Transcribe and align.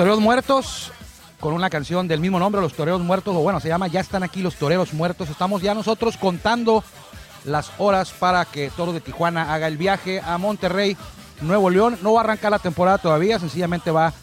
Toreros 0.00 0.20
Muertos, 0.20 0.92
con 1.40 1.52
una 1.52 1.68
canción 1.68 2.08
del 2.08 2.20
mismo 2.20 2.38
nombre, 2.38 2.62
Los 2.62 2.72
Toreros 2.72 3.02
Muertos, 3.02 3.36
o 3.36 3.40
bueno, 3.40 3.60
se 3.60 3.68
llama 3.68 3.86
Ya 3.86 4.00
están 4.00 4.22
aquí 4.22 4.40
los 4.40 4.54
Toreros 4.54 4.94
Muertos. 4.94 5.28
Estamos 5.28 5.60
ya 5.60 5.74
nosotros 5.74 6.16
contando 6.16 6.82
las 7.44 7.70
horas 7.76 8.10
para 8.10 8.46
que 8.46 8.70
Toro 8.70 8.94
de 8.94 9.02
Tijuana 9.02 9.52
haga 9.52 9.66
el 9.68 9.76
viaje 9.76 10.22
a 10.24 10.38
Monterrey, 10.38 10.96
Nuevo 11.42 11.68
León. 11.68 11.98
No 12.00 12.14
va 12.14 12.22
a 12.22 12.24
arrancar 12.24 12.50
la 12.50 12.58
temporada 12.58 12.96
todavía, 12.96 13.38
sencillamente 13.38 13.90
va 13.90 14.14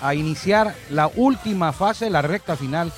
a 0.00 0.14
iniciar 0.14 0.72
la 0.90 1.08
última 1.16 1.72
fase, 1.72 2.10
la 2.10 2.22
recta 2.22 2.54
final 2.54 2.92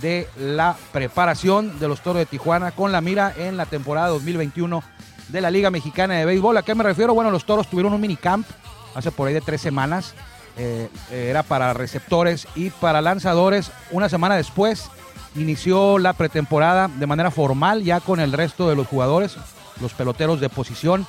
de 0.00 0.30
la 0.38 0.74
preparación 0.92 1.78
de 1.78 1.88
los 1.88 2.00
Toros 2.00 2.20
de 2.20 2.26
Tijuana 2.26 2.70
con 2.70 2.90
la 2.90 3.02
mira 3.02 3.34
en 3.36 3.58
la 3.58 3.66
temporada 3.66 4.08
2021 4.08 4.82
de 5.28 5.40
la 5.42 5.50
Liga 5.50 5.70
Mexicana 5.70 6.14
de 6.14 6.24
Béisbol. 6.24 6.56
¿A 6.56 6.62
qué 6.62 6.74
me 6.74 6.84
refiero? 6.84 7.12
Bueno, 7.12 7.30
los 7.30 7.44
Toros 7.44 7.68
tuvieron 7.68 7.92
un 7.92 8.00
minicamp 8.00 8.46
hace 8.94 9.10
por 9.10 9.28
ahí 9.28 9.34
de 9.34 9.42
tres 9.42 9.60
semanas. 9.60 10.14
Eh, 10.56 10.88
era 11.10 11.42
para 11.42 11.72
receptores 11.72 12.46
y 12.54 12.70
para 12.70 13.00
lanzadores. 13.00 13.70
Una 13.90 14.08
semana 14.08 14.36
después 14.36 14.90
inició 15.34 15.98
la 15.98 16.12
pretemporada 16.12 16.88
de 16.88 17.06
manera 17.06 17.30
formal 17.30 17.82
ya 17.82 18.00
con 18.00 18.20
el 18.20 18.32
resto 18.32 18.68
de 18.68 18.76
los 18.76 18.86
jugadores, 18.86 19.36
los 19.80 19.92
peloteros 19.94 20.40
de 20.40 20.48
posición. 20.48 21.06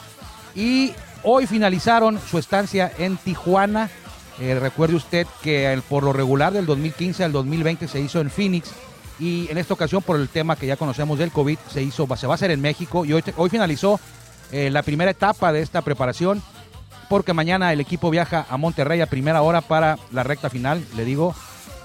Y 0.55 0.93
hoy 1.23 1.47
finalizaron 1.47 2.19
su 2.19 2.37
estancia 2.37 2.91
en 2.97 3.17
Tijuana. 3.17 3.89
Eh, 4.39 4.57
recuerde 4.59 4.95
usted 4.95 5.27
que 5.41 5.81
por 5.89 6.03
lo 6.03 6.13
regular 6.13 6.53
del 6.53 6.65
2015 6.65 7.23
al 7.23 7.31
2020 7.31 7.87
se 7.87 7.99
hizo 7.99 8.19
en 8.19 8.31
Phoenix 8.31 8.71
y 9.19 9.47
en 9.51 9.57
esta 9.59 9.75
ocasión 9.75 10.01
por 10.01 10.19
el 10.19 10.27
tema 10.27 10.55
que 10.55 10.65
ya 10.65 10.75
conocemos 10.75 11.19
del 11.19 11.31
COVID 11.31 11.57
se 11.71 11.83
hizo, 11.83 12.07
se 12.15 12.27
va 12.27 12.33
a 12.33 12.35
hacer 12.35 12.49
en 12.49 12.61
México 12.61 13.05
y 13.05 13.13
hoy, 13.13 13.23
hoy 13.37 13.49
finalizó 13.49 13.99
eh, 14.51 14.69
la 14.71 14.81
primera 14.81 15.11
etapa 15.11 15.51
de 15.53 15.61
esta 15.61 15.81
preparación 15.81 16.41
porque 17.13 17.31
mañana 17.31 17.71
el 17.71 17.79
equipo 17.79 18.09
viaja 18.09 18.47
a 18.49 18.57
Monterrey 18.57 18.99
a 18.99 19.05
primera 19.05 19.43
hora 19.43 19.61
para 19.61 19.99
la 20.11 20.23
recta 20.23 20.49
final, 20.49 20.83
le 20.95 21.05
digo, 21.05 21.35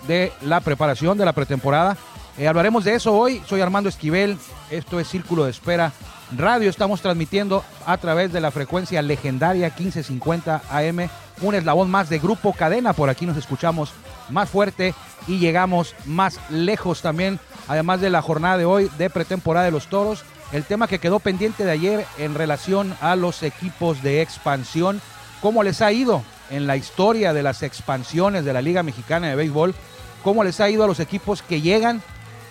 de 0.07 0.33
la 0.41 0.61
preparación 0.61 1.19
de 1.19 1.27
la 1.27 1.35
pretemporada. 1.35 1.99
Eh, 2.39 2.49
hablaremos 2.49 2.83
de 2.83 2.95
eso 2.95 3.13
hoy. 3.13 3.43
Soy 3.47 3.61
Armando 3.61 3.91
Esquivel. 3.91 4.39
Esto 4.71 4.99
es 4.99 5.07
Círculo 5.07 5.45
de 5.45 5.51
Espera 5.51 5.93
Radio. 6.35 6.71
Estamos 6.71 7.03
transmitiendo 7.03 7.63
a 7.85 7.99
través 7.99 8.33
de 8.33 8.41
la 8.41 8.51
frecuencia 8.51 9.03
legendaria 9.03 9.67
1550 9.67 10.63
AM. 10.71 11.11
Un 11.43 11.55
eslabón 11.55 11.91
más 11.91 12.09
de 12.09 12.21
Grupo 12.21 12.55
Cadena. 12.55 12.95
Por 12.95 13.11
aquí 13.11 13.27
nos 13.27 13.37
escuchamos 13.37 13.93
más 14.31 14.49
fuerte 14.49 14.95
y 15.27 15.37
llegamos 15.37 15.95
más 16.07 16.41
lejos 16.49 17.03
también. 17.03 17.39
Además 17.69 18.01
de 18.01 18.09
la 18.09 18.23
jornada 18.23 18.57
de 18.57 18.65
hoy 18.65 18.91
de 18.97 19.11
pretemporada 19.11 19.67
de 19.67 19.73
los 19.73 19.89
toros. 19.89 20.25
El 20.53 20.65
tema 20.65 20.89
que 20.89 21.01
quedó 21.01 21.21
pendiente 21.21 21.67
de 21.67 21.71
ayer 21.71 22.07
en 22.17 22.35
relación 22.35 22.97
a 23.03 23.15
los 23.15 23.43
equipos 23.43 24.03
de 24.03 24.23
expansión 24.23 25.03
cómo 25.41 25.63
les 25.63 25.83
ha 25.83 25.93
ido 25.93 26.23
en 26.51 26.67
la 26.67 26.77
historia 26.77 27.33
de 27.33 27.43
las 27.43 27.63
expansiones 27.63 28.45
de 28.45 28.53
la 28.53 28.63
Liga 28.63 28.83
Mexicana 28.83 29.29
de 29.29 29.37
Béisbol, 29.37 29.75
cómo 30.23 30.45
les 30.45 30.61
ha 30.61 30.71
ido 30.71 30.85
a 30.85 30.87
los 30.87 31.01
equipos 31.01 31.43
que 31.43 31.61
llegan, 31.61 32.03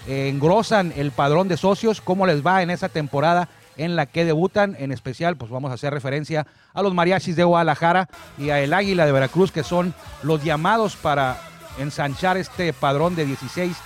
eh, 0.07 0.29
engrosan 0.29 0.93
el 0.95 1.11
padrón 1.11 1.47
de 1.47 1.57
socios, 1.57 2.01
cómo 2.01 2.25
les 2.25 2.45
va 2.45 2.61
en 2.61 2.69
esa 2.69 2.89
temporada 2.89 3.49
en 3.77 3.95
la 3.95 4.07
que 4.07 4.25
debutan, 4.25 4.75
en 4.79 4.91
especial, 4.91 5.35
pues 5.37 5.51
vamos 5.51 5.71
a 5.71 5.75
hacer 5.75 5.93
referencia 5.93 6.47
a 6.73 6.81
los 6.81 6.93
mariachis 6.93 7.35
de 7.35 7.43
Guadalajara 7.43 8.09
y 8.37 8.49
a 8.49 8.59
el 8.59 8.73
Águila 8.73 9.05
de 9.05 9.11
Veracruz, 9.11 9.51
que 9.51 9.63
son 9.63 9.93
los 10.23 10.43
llamados 10.43 10.95
para 10.95 11.37
ensanchar 11.77 12.37
este 12.37 12.73
padrón 12.73 13.15
de 13.15 13.25
16 13.25 13.77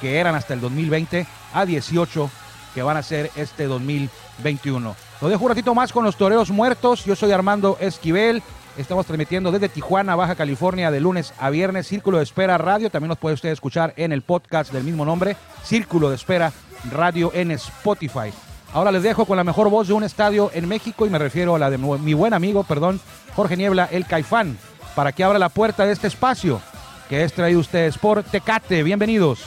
que 0.00 0.18
eran 0.18 0.34
hasta 0.34 0.54
el 0.54 0.60
2020 0.60 1.26
a 1.52 1.64
18 1.64 2.30
que 2.74 2.82
van 2.82 2.96
a 2.96 3.02
ser 3.02 3.30
este 3.36 3.64
2021. 3.64 5.05
Lo 5.20 5.28
dejo 5.28 5.44
un 5.44 5.48
ratito 5.50 5.74
más 5.74 5.92
con 5.92 6.04
los 6.04 6.16
toreros 6.16 6.50
muertos. 6.50 7.04
Yo 7.04 7.16
soy 7.16 7.32
Armando 7.32 7.78
Esquivel. 7.80 8.42
Estamos 8.76 9.06
transmitiendo 9.06 9.50
desde 9.50 9.70
Tijuana, 9.70 10.14
Baja 10.14 10.34
California, 10.34 10.90
de 10.90 11.00
lunes 11.00 11.32
a 11.38 11.48
viernes. 11.48 11.86
Círculo 11.86 12.18
de 12.18 12.24
Espera 12.24 12.58
Radio. 12.58 12.90
También 12.90 13.08
nos 13.08 13.18
puede 13.18 13.34
usted 13.34 13.48
escuchar 13.48 13.94
en 13.96 14.12
el 14.12 14.20
podcast 14.20 14.72
del 14.72 14.84
mismo 14.84 15.06
nombre. 15.06 15.36
Círculo 15.64 16.10
de 16.10 16.16
Espera 16.16 16.52
Radio 16.90 17.30
en 17.32 17.50
Spotify. 17.52 18.30
Ahora 18.74 18.92
les 18.92 19.02
dejo 19.02 19.24
con 19.24 19.38
la 19.38 19.44
mejor 19.44 19.70
voz 19.70 19.88
de 19.88 19.94
un 19.94 20.04
estadio 20.04 20.50
en 20.52 20.68
México 20.68 21.06
y 21.06 21.10
me 21.10 21.18
refiero 21.18 21.54
a 21.54 21.58
la 21.58 21.70
de 21.70 21.78
mi 21.78 22.12
buen 22.12 22.34
amigo, 22.34 22.64
perdón, 22.64 23.00
Jorge 23.34 23.56
Niebla, 23.56 23.88
el 23.90 24.06
Caifán, 24.06 24.58
para 24.94 25.12
que 25.12 25.24
abra 25.24 25.38
la 25.38 25.48
puerta 25.48 25.86
de 25.86 25.92
este 25.92 26.08
espacio 26.08 26.60
que 27.08 27.22
es 27.22 27.32
traído 27.32 27.60
ustedes 27.60 27.96
por 27.96 28.22
Tecate. 28.22 28.82
Bienvenidos. 28.82 29.40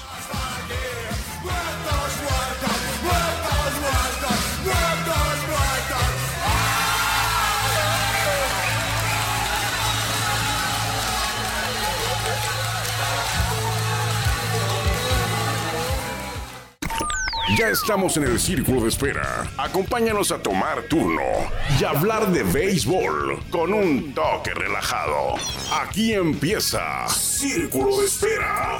Ya 17.57 17.69
estamos 17.69 18.15
en 18.15 18.23
el 18.23 18.39
círculo 18.39 18.81
de 18.81 18.89
espera. 18.89 19.49
Acompáñanos 19.57 20.31
a 20.31 20.37
tomar 20.37 20.83
turno 20.83 21.23
y 21.79 21.83
hablar 21.83 22.27
de 22.31 22.43
béisbol 22.43 23.39
con 23.49 23.73
un 23.73 24.13
toque 24.13 24.53
relajado. 24.53 25.33
Aquí 25.81 26.13
empieza 26.13 27.07
Círculo 27.07 28.01
de 28.01 28.05
Espera. 28.05 28.79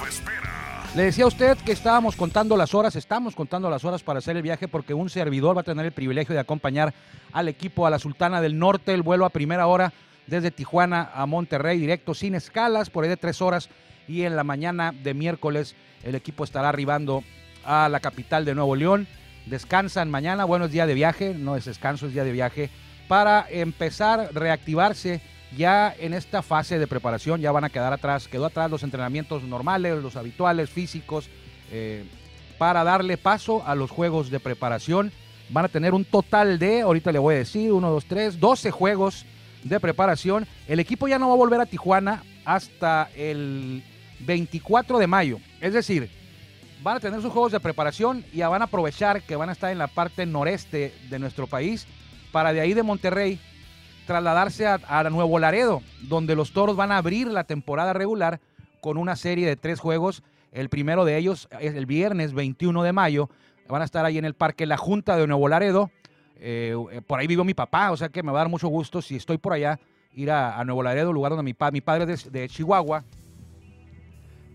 Le 0.96 1.04
decía 1.04 1.24
a 1.24 1.28
usted 1.28 1.58
que 1.58 1.72
estábamos 1.72 2.16
contando 2.16 2.56
las 2.56 2.76
horas, 2.76 2.96
estamos 2.96 3.36
contando 3.36 3.72
las 3.72 3.84
horas 3.86 4.04
para 4.04 4.20
hacer 4.20 4.38
el 4.38 4.44
viaje 4.44 4.68
porque 4.68 4.94
un 4.94 5.10
servidor 5.10 5.58
va 5.58 5.62
a 5.62 5.64
tener 5.64 5.88
el 5.88 5.92
privilegio 5.92 6.36
de 6.36 6.42
acompañar 6.42 6.94
al 7.32 7.48
equipo 7.48 7.88
a 7.88 7.90
la 7.90 7.98
Sultana 7.98 8.40
del 8.40 8.60
Norte, 8.60 8.94
el 8.94 9.02
vuelo 9.02 9.26
a 9.26 9.30
primera 9.30 9.66
hora 9.66 9.94
desde 10.28 10.52
Tijuana 10.52 11.10
a 11.16 11.26
Monterrey, 11.26 11.80
directo 11.80 12.14
sin 12.14 12.36
escalas, 12.36 12.92
por 12.92 13.04
ahí 13.04 13.10
de 13.10 13.18
tres 13.18 13.42
horas. 13.42 13.68
Y 14.08 14.24
en 14.24 14.36
la 14.36 14.44
mañana 14.44 14.92
de 14.92 15.16
miércoles 15.16 15.76
el 16.04 16.14
equipo 16.14 16.44
estará 16.44 16.70
arribando 16.70 17.24
a 17.64 17.90
la 17.90 18.00
capital 18.00 18.46
de 18.46 18.56
Nuevo 18.56 18.76
León. 18.76 19.08
Descansan 19.46 20.10
mañana, 20.10 20.46
bueno, 20.46 20.66
es 20.66 20.72
día 20.72 20.86
de 20.86 20.94
viaje, 20.94 21.34
no 21.34 21.56
es 21.56 21.66
descanso, 21.66 22.08
es 22.08 22.14
día 22.14 22.24
de 22.24 22.32
viaje, 22.32 22.70
para 23.08 23.46
empezar 23.50 24.20
a 24.20 24.28
reactivarse 24.32 25.22
ya 25.58 25.94
en 25.98 26.14
esta 26.14 26.42
fase 26.42 26.78
de 26.78 26.88
preparación. 26.88 27.42
Ya 27.42 27.52
van 27.52 27.64
a 27.64 27.70
quedar 27.70 27.94
atrás, 27.94 28.28
quedó 28.28 28.46
atrás 28.46 28.70
los 28.70 28.84
entrenamientos 28.84 29.44
normales, 29.44 30.02
los 30.02 30.16
habituales, 30.16 30.70
físicos, 30.70 31.30
eh, 31.72 32.06
para 32.58 32.84
darle 32.84 33.18
paso 33.18 33.64
a 33.66 33.76
los 33.76 33.90
juegos 33.90 34.30
de 34.30 34.40
preparación. 34.40 35.12
Van 35.50 35.66
a 35.66 35.70
tener 35.70 35.94
un 35.94 36.06
total 36.06 36.60
de, 36.60 36.82
ahorita 36.82 37.12
le 37.12 37.20
voy 37.20 37.36
a 37.36 37.40
decir, 37.40 37.72
1, 37.72 37.90
2, 37.90 38.06
3, 38.06 38.40
12 38.40 38.72
juegos 38.72 39.26
de 39.64 39.80
preparación. 39.80 40.46
El 40.68 40.80
equipo 40.80 41.08
ya 41.08 41.18
no 41.18 41.30
va 41.30 41.34
a 41.34 41.38
volver 41.38 41.60
a 41.62 41.66
Tijuana 41.66 42.24
hasta 42.46 43.10
el 43.16 43.84
24 44.20 45.00
de 45.00 45.08
mayo. 45.08 45.40
Es 45.62 45.74
decir, 45.74 46.10
van 46.82 46.98
a 46.98 47.00
tener 47.00 47.22
sus 47.22 47.32
juegos 47.32 47.52
de 47.52 47.60
preparación 47.60 48.24
y 48.32 48.42
van 48.42 48.62
a 48.62 48.66
aprovechar 48.66 49.22
que 49.22 49.36
van 49.36 49.50
a 49.50 49.54
estar 49.54 49.72
en 49.72 49.78
la 49.78 49.88
parte 49.88 50.26
noreste 50.26 50.94
de 51.10 51.20
nuestro 51.20 51.48
país 51.48 51.88
para 52.32 52.54
de 52.54 52.62
ahí 52.62 52.74
de 52.74 52.84
Monterrey 52.84 53.40
trasladarse 54.06 54.66
a, 54.66 55.10
Nuevo 55.12 55.38
Laredo, 55.38 55.84
donde 56.02 56.36
los 56.36 56.52
toros 56.52 56.76
van 56.76 56.92
a 56.92 56.98
abrir 56.98 57.28
la 57.28 57.44
temporada 57.44 57.94
regular 57.94 58.40
con 58.82 58.98
una 58.98 59.16
serie 59.16 59.46
de 59.46 59.56
tres 59.56 59.80
juegos. 59.80 60.24
El 60.52 60.70
primero 60.70 61.06
de 61.06 61.18
ellos 61.18 61.48
es 61.60 61.76
el 61.76 61.86
viernes 61.86 62.34
21 62.34 62.82
de 62.82 62.92
mayo. 62.92 63.30
Van 63.68 63.84
a 63.84 63.86
estar 63.86 64.06
ahí 64.06 64.18
en 64.18 64.26
el 64.26 64.34
Parque 64.34 64.66
La 64.66 64.78
Junta 64.78 65.16
de 65.16 65.28
Nuevo 65.28 65.48
Laredo. 65.48 65.92
Eh, 66.40 66.74
eh, 66.92 67.02
por 67.06 67.20
ahí 67.20 67.28
vivo 67.28 67.44
mi 67.44 67.54
papá, 67.54 67.92
o 67.92 67.98
sea 67.98 68.10
que 68.10 68.24
me 68.24 68.32
va 68.32 68.40
a 68.40 68.44
dar 68.44 68.50
mucho 68.50 68.68
gusto 68.68 69.02
si 69.02 69.16
estoy 69.16 69.38
por 69.38 69.54
allá 69.54 69.80
ir 70.14 70.32
a, 70.32 70.64
Nuevo 70.64 70.82
Laredo, 70.82 71.14
lugar 71.14 71.34
donde 71.34 71.44
mi, 71.44 71.56
mi 71.72 71.82
padre 71.82 72.12
es 72.12 72.32
de 72.32 72.50
Chihuahua 72.50 73.04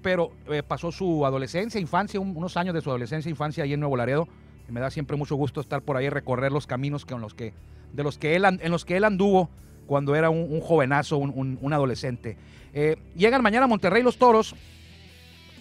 pero 0.05 0.33
eh, 0.51 0.63
pasó 0.63 0.93
su 0.93 1.25
adolescencia, 1.25 1.81
infancia, 1.81 2.21
unos 2.21 2.59
años 2.59 2.75
de 2.75 2.83
su 2.83 2.91
adolescencia, 2.91 3.31
infancia 3.31 3.65
ahí 3.65 3.73
en 3.73 3.81
Nuevo 3.81 3.97
Laredo. 3.97 4.29
Me 4.69 4.79
da 4.79 4.91
siempre 4.91 5.17
mucho 5.17 5.35
gusto 5.35 5.63
estar 5.63 5.81
por 5.81 5.97
ahí, 5.97 6.11
recorrer 6.11 6.53
los 6.53 6.67
caminos 6.67 7.07
los 7.09 7.33
que, 7.33 7.55
de 7.95 8.05
los 8.05 8.19
que 8.19 8.37
él, 8.37 8.45
en 8.45 8.71
los 8.71 8.85
que 8.85 8.99
él 8.99 9.05
anduvo 9.05 9.49
cuando 9.87 10.15
era 10.15 10.29
un, 10.29 10.61
jovenazo, 10.61 11.17
un, 11.17 11.73
adolescente. 11.73 12.37
Eh, 12.75 12.97
llegan 13.17 13.43
mañana 13.43 13.65
a 13.65 13.67
Monterrey 13.67 14.03
los 14.03 14.19
Toros 14.19 14.55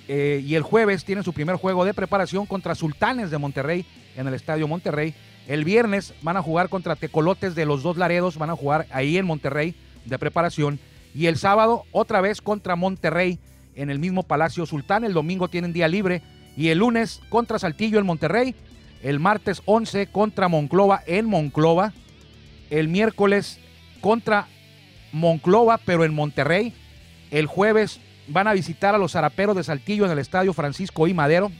eh, 0.09 0.43
y 0.45 0.55
el 0.55 0.63
jueves 0.63 1.05
tienen 1.05 1.23
su 1.23 1.31
primer 1.31 1.55
juego 1.55 1.85
de 1.85 1.93
preparación 1.93 2.45
contra 2.45 2.75
Sultanes 2.75 3.31
de 3.31 3.37
Monterrey 3.37 3.85
en 4.17 4.27
el 4.27 4.33
Estadio 4.33 4.67
Monterrey. 4.67 5.15
El 5.47 5.63
viernes 5.63 6.13
van 6.21 6.35
a 6.35 6.41
jugar 6.41 6.67
contra 6.67 6.97
Tecolotes 6.97 7.55
de 7.55 7.65
los 7.65 7.81
dos 7.81 7.95
Laredos, 7.95 8.37
van 8.37 8.49
a 8.49 8.57
jugar 8.57 8.87
ahí 8.91 9.17
en 9.17 9.25
Monterrey 9.25 9.73
de 10.03 10.19
preparación. 10.19 10.79
Y 11.15 11.27
el 11.27 11.37
sábado 11.37 11.85
otra 11.93 12.19
vez 12.19 12.41
contra 12.41 12.75
Monterrey 12.75 13.39
en 13.75 13.89
el 13.89 13.99
mismo 13.99 14.23
Palacio 14.23 14.65
Sultán. 14.65 15.03
El 15.03 15.13
domingo 15.13 15.47
tienen 15.47 15.73
día 15.73 15.87
libre 15.87 16.21
y 16.55 16.69
el 16.69 16.79
lunes 16.79 17.21
contra 17.29 17.59
Saltillo 17.59 17.99
en 17.99 18.05
Monterrey. 18.05 18.55
El 19.01 19.19
martes 19.19 19.61
11 19.65 20.07
contra 20.07 20.47
Monclova 20.47 21.01
en 21.05 21.25
Monclova. 21.25 21.93
El 22.69 22.87
miércoles 22.87 23.59
contra 24.01 24.47
Monclova, 25.11 25.77
pero 25.77 26.05
en 26.05 26.13
Monterrey. 26.13 26.73
El 27.31 27.47
jueves 27.47 27.99
van 28.27 28.47
a 28.47 28.53
visitar 28.53 28.95
a 28.95 28.97
los 28.97 29.13
zaraperos 29.13 29.55
de 29.55 29.63
Saltillo 29.63 30.05
en 30.05 30.11
el 30.11 30.19
Estadio 30.19 30.53
Francisco 30.53 31.07
I. 31.07 31.13
Madero 31.13 31.51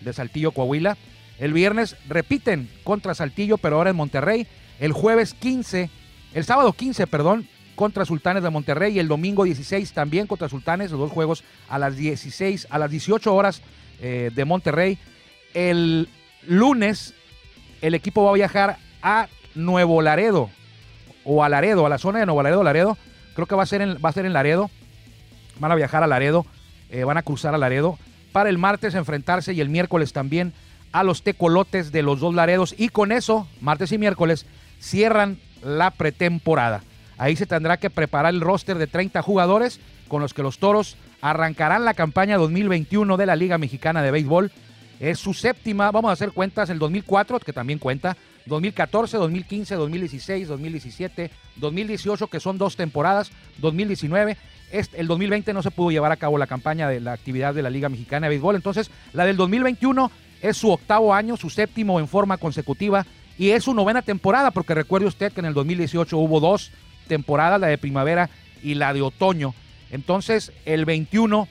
de 0.00 0.12
Saltillo, 0.12 0.52
Coahuila. 0.52 0.96
El 1.38 1.52
viernes 1.52 1.96
repiten 2.08 2.70
contra 2.84 3.14
Saltillo, 3.14 3.58
pero 3.58 3.76
ahora 3.76 3.90
en 3.90 3.96
Monterrey. 3.96 4.46
El 4.78 4.92
jueves 4.92 5.34
15, 5.34 5.90
el 6.34 6.44
sábado 6.44 6.72
15, 6.72 7.06
perdón, 7.06 7.48
contra 7.74 8.04
Sultanes 8.04 8.42
de 8.42 8.50
Monterrey 8.50 8.94
y 8.94 8.98
el 8.98 9.08
domingo 9.08 9.44
16 9.44 9.92
también 9.92 10.26
contra 10.26 10.48
Sultanes, 10.48 10.90
los 10.90 11.00
dos 11.00 11.12
juegos 11.12 11.44
a 11.68 11.78
las 11.78 11.96
16, 11.96 12.68
a 12.70 12.78
las 12.78 12.90
18 12.90 13.34
horas 13.34 13.62
eh, 14.00 14.30
de 14.34 14.44
Monterrey. 14.44 14.98
El 15.54 16.08
lunes 16.46 17.14
el 17.84 17.94
equipo 17.94 18.24
va 18.24 18.30
a 18.30 18.34
viajar 18.34 18.78
a 19.02 19.28
Nuevo 19.54 20.00
Laredo 20.00 20.48
o 21.22 21.44
a 21.44 21.50
Laredo, 21.50 21.84
a 21.84 21.88
la 21.90 21.98
zona 21.98 22.20
de 22.20 22.26
Nuevo 22.26 22.42
Laredo, 22.42 22.62
Laredo. 22.62 22.96
Creo 23.34 23.46
que 23.46 23.54
va 23.54 23.64
a 23.64 23.66
ser 23.66 23.82
en, 23.82 23.98
va 24.02 24.08
a 24.08 24.12
ser 24.12 24.24
en 24.24 24.32
Laredo. 24.32 24.70
Van 25.58 25.70
a 25.70 25.74
viajar 25.74 26.02
a 26.02 26.06
Laredo, 26.06 26.46
eh, 26.88 27.04
van 27.04 27.18
a 27.18 27.22
cruzar 27.22 27.54
a 27.54 27.58
Laredo 27.58 27.98
para 28.32 28.48
el 28.48 28.58
martes 28.58 28.94
enfrentarse 28.94 29.52
y 29.52 29.60
el 29.60 29.68
miércoles 29.68 30.12
también 30.12 30.54
a 30.92 31.02
los 31.04 31.22
tecolotes 31.22 31.92
de 31.92 32.02
los 32.02 32.20
dos 32.20 32.34
Laredos 32.34 32.74
y 32.76 32.88
con 32.88 33.12
eso, 33.12 33.46
martes 33.60 33.92
y 33.92 33.98
miércoles, 33.98 34.46
cierran 34.80 35.38
la 35.62 35.90
pretemporada. 35.90 36.82
Ahí 37.16 37.36
se 37.36 37.46
tendrá 37.46 37.76
que 37.76 37.90
preparar 37.90 38.34
el 38.34 38.40
roster 38.40 38.78
de 38.78 38.86
30 38.86 39.22
jugadores 39.22 39.80
con 40.08 40.20
los 40.20 40.34
que 40.34 40.42
los 40.42 40.58
Toros 40.58 40.96
arrancarán 41.20 41.84
la 41.84 41.94
campaña 41.94 42.36
2021 42.36 43.16
de 43.16 43.26
la 43.26 43.36
Liga 43.36 43.58
Mexicana 43.58 44.02
de 44.02 44.10
Béisbol. 44.10 44.52
Es 45.00 45.18
su 45.18 45.34
séptima, 45.34 45.90
vamos 45.90 46.10
a 46.10 46.12
hacer 46.12 46.32
cuentas, 46.32 46.70
el 46.70 46.78
2004, 46.78 47.40
que 47.40 47.52
también 47.52 47.78
cuenta, 47.78 48.16
2014, 48.46 49.16
2015, 49.16 49.74
2016, 49.74 50.48
2017, 50.48 51.30
2018, 51.56 52.26
que 52.28 52.40
son 52.40 52.58
dos 52.58 52.76
temporadas, 52.76 53.30
2019. 53.58 54.36
Este, 54.70 55.00
el 55.00 55.06
2020 55.06 55.52
no 55.52 55.62
se 55.62 55.70
pudo 55.70 55.90
llevar 55.90 56.12
a 56.12 56.16
cabo 56.16 56.38
la 56.38 56.46
campaña 56.46 56.88
de 56.88 57.00
la 57.00 57.12
actividad 57.12 57.54
de 57.54 57.62
la 57.62 57.70
Liga 57.70 57.88
Mexicana 57.88 58.26
de 58.26 58.30
Béisbol. 58.30 58.56
Entonces, 58.56 58.90
la 59.12 59.24
del 59.24 59.36
2021 59.36 60.10
es 60.42 60.56
su 60.56 60.70
octavo 60.70 61.14
año, 61.14 61.36
su 61.36 61.48
séptimo 61.48 61.98
en 62.00 62.08
forma 62.08 62.36
consecutiva 62.36 63.06
y 63.38 63.50
es 63.50 63.64
su 63.64 63.74
novena 63.74 64.02
temporada, 64.02 64.50
porque 64.50 64.74
recuerde 64.74 65.06
usted 65.06 65.32
que 65.32 65.40
en 65.40 65.46
el 65.46 65.54
2018 65.54 66.16
hubo 66.18 66.40
dos 66.40 66.70
temporadas, 67.06 67.60
la 67.60 67.68
de 67.68 67.78
primavera 67.78 68.30
y 68.62 68.74
la 68.74 68.92
de 68.92 69.02
otoño. 69.02 69.54
Entonces, 69.90 70.52
el 70.64 70.84
21 70.84 71.48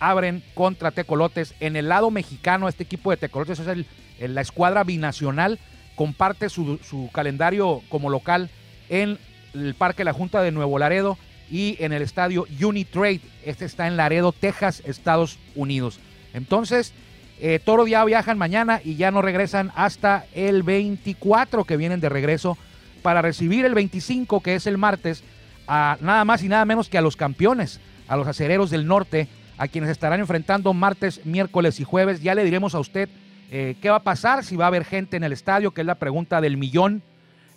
abren 0.00 0.42
contra 0.54 0.90
Tecolotes. 0.90 1.54
En 1.60 1.76
el 1.76 1.88
lado 1.88 2.10
mexicano, 2.10 2.68
este 2.68 2.82
equipo 2.82 3.10
de 3.10 3.16
Tecolotes 3.16 3.60
es 3.60 3.66
el, 3.68 3.86
la 4.34 4.40
escuadra 4.40 4.84
binacional, 4.84 5.58
comparte 5.94 6.48
su, 6.48 6.78
su, 6.78 7.10
calendario 7.12 7.82
como 7.88 8.10
local 8.10 8.50
en 8.88 9.18
el 9.54 9.74
Parque 9.74 10.04
La 10.04 10.12
Junta 10.12 10.42
de 10.42 10.52
Nuevo 10.52 10.78
Laredo 10.78 11.16
y 11.50 11.76
en 11.80 11.92
el 11.92 12.02
estadio 12.02 12.46
Unitrade. 12.62 13.20
Este 13.44 13.64
está 13.64 13.86
en 13.86 13.96
Laredo, 13.96 14.32
Texas, 14.32 14.82
Estados 14.84 15.38
Unidos. 15.54 16.00
Entonces, 16.34 16.92
eh, 17.38 17.60
Toro 17.62 17.86
ya 17.86 18.04
viajan 18.04 18.38
mañana 18.38 18.80
y 18.82 18.96
ya 18.96 19.10
no 19.10 19.20
regresan 19.20 19.70
hasta 19.74 20.26
el 20.34 20.62
24 20.62 21.64
que 21.64 21.76
vienen 21.76 22.00
de 22.00 22.08
regreso 22.08 22.56
para 23.02 23.22
recibir 23.22 23.64
el 23.64 23.74
25 23.74 24.40
que 24.40 24.54
es 24.54 24.66
el 24.66 24.78
martes 24.78 25.24
a 25.68 25.96
nada 26.00 26.24
más 26.24 26.42
y 26.42 26.48
nada 26.48 26.64
menos 26.64 26.88
que 26.88 26.98
a 26.98 27.00
los 27.00 27.16
campeones, 27.16 27.80
a 28.08 28.16
los 28.16 28.26
acereros 28.26 28.70
del 28.70 28.86
norte, 28.86 29.28
a 29.58 29.68
quienes 29.68 29.90
estarán 29.90 30.20
enfrentando 30.20 30.72
martes, 30.74 31.24
miércoles 31.24 31.80
y 31.80 31.84
jueves. 31.84 32.22
Ya 32.22 32.34
le 32.34 32.44
diremos 32.44 32.74
a 32.74 32.80
usted 32.80 33.08
eh, 33.50 33.76
qué 33.80 33.90
va 33.90 33.96
a 33.96 34.02
pasar, 34.02 34.44
si 34.44 34.56
va 34.56 34.64
a 34.64 34.68
haber 34.68 34.84
gente 34.84 35.16
en 35.16 35.24
el 35.24 35.32
estadio, 35.32 35.72
que 35.72 35.82
es 35.82 35.86
la 35.86 35.96
pregunta 35.96 36.40
del 36.40 36.56
millón. 36.56 37.02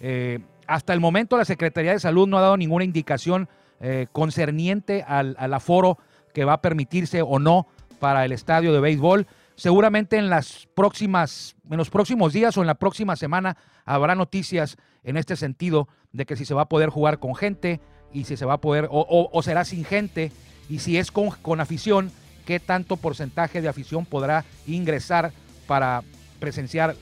Eh, 0.01 0.39
hasta 0.67 0.93
el 0.93 0.99
momento 0.99 1.37
la 1.37 1.45
Secretaría 1.45 1.91
de 1.91 1.99
Salud 1.99 2.27
no 2.27 2.37
ha 2.37 2.41
dado 2.41 2.57
ninguna 2.57 2.83
indicación 2.83 3.49
eh, 3.81 4.07
concerniente 4.11 5.03
al, 5.07 5.35
aforo 5.53 5.97
que 6.33 6.45
va 6.45 6.53
a 6.53 6.61
permitirse 6.61 7.21
o 7.21 7.39
no 7.39 7.67
para 7.99 8.23
el 8.23 8.31
estadio 8.31 8.71
de 8.71 8.79
béisbol. 8.79 9.27
Seguramente 9.55 10.17
en 10.17 10.29
las 10.29 10.67
próximas, 10.73 11.55
en 11.69 11.77
los 11.77 11.89
próximos 11.89 12.33
días 12.33 12.55
o 12.57 12.61
en 12.61 12.67
la 12.67 12.75
próxima 12.75 13.15
semana 13.15 13.57
habrá 13.83 14.15
noticias 14.15 14.77
en 15.03 15.17
este 15.17 15.35
sentido 15.35 15.87
de 16.11 16.25
que 16.25 16.35
si 16.35 16.45
se 16.45 16.53
va 16.53 16.63
a 16.63 16.69
poder 16.69 16.89
jugar 16.89 17.19
con 17.19 17.35
gente 17.35 17.79
y 18.13 18.23
si 18.25 18.37
se 18.37 18.45
va 18.45 18.53
a 18.53 18.61
poder, 18.61 18.87
o, 18.91 19.41
será 19.43 19.65
sin 19.65 19.85
gente, 19.85 20.31
y 20.69 20.79
si 20.79 20.97
es 20.97 21.11
con, 21.11 21.29
con 21.29 21.59
afición, 21.59 22.11
qué 22.45 22.59
tanto 22.59 22.97
porcentaje 22.97 23.61
de 23.61 23.67
afición 23.67 24.05
podrá 24.05 24.45
ingresar 24.65 25.31
para 25.67 26.03
presenciar 26.39 26.95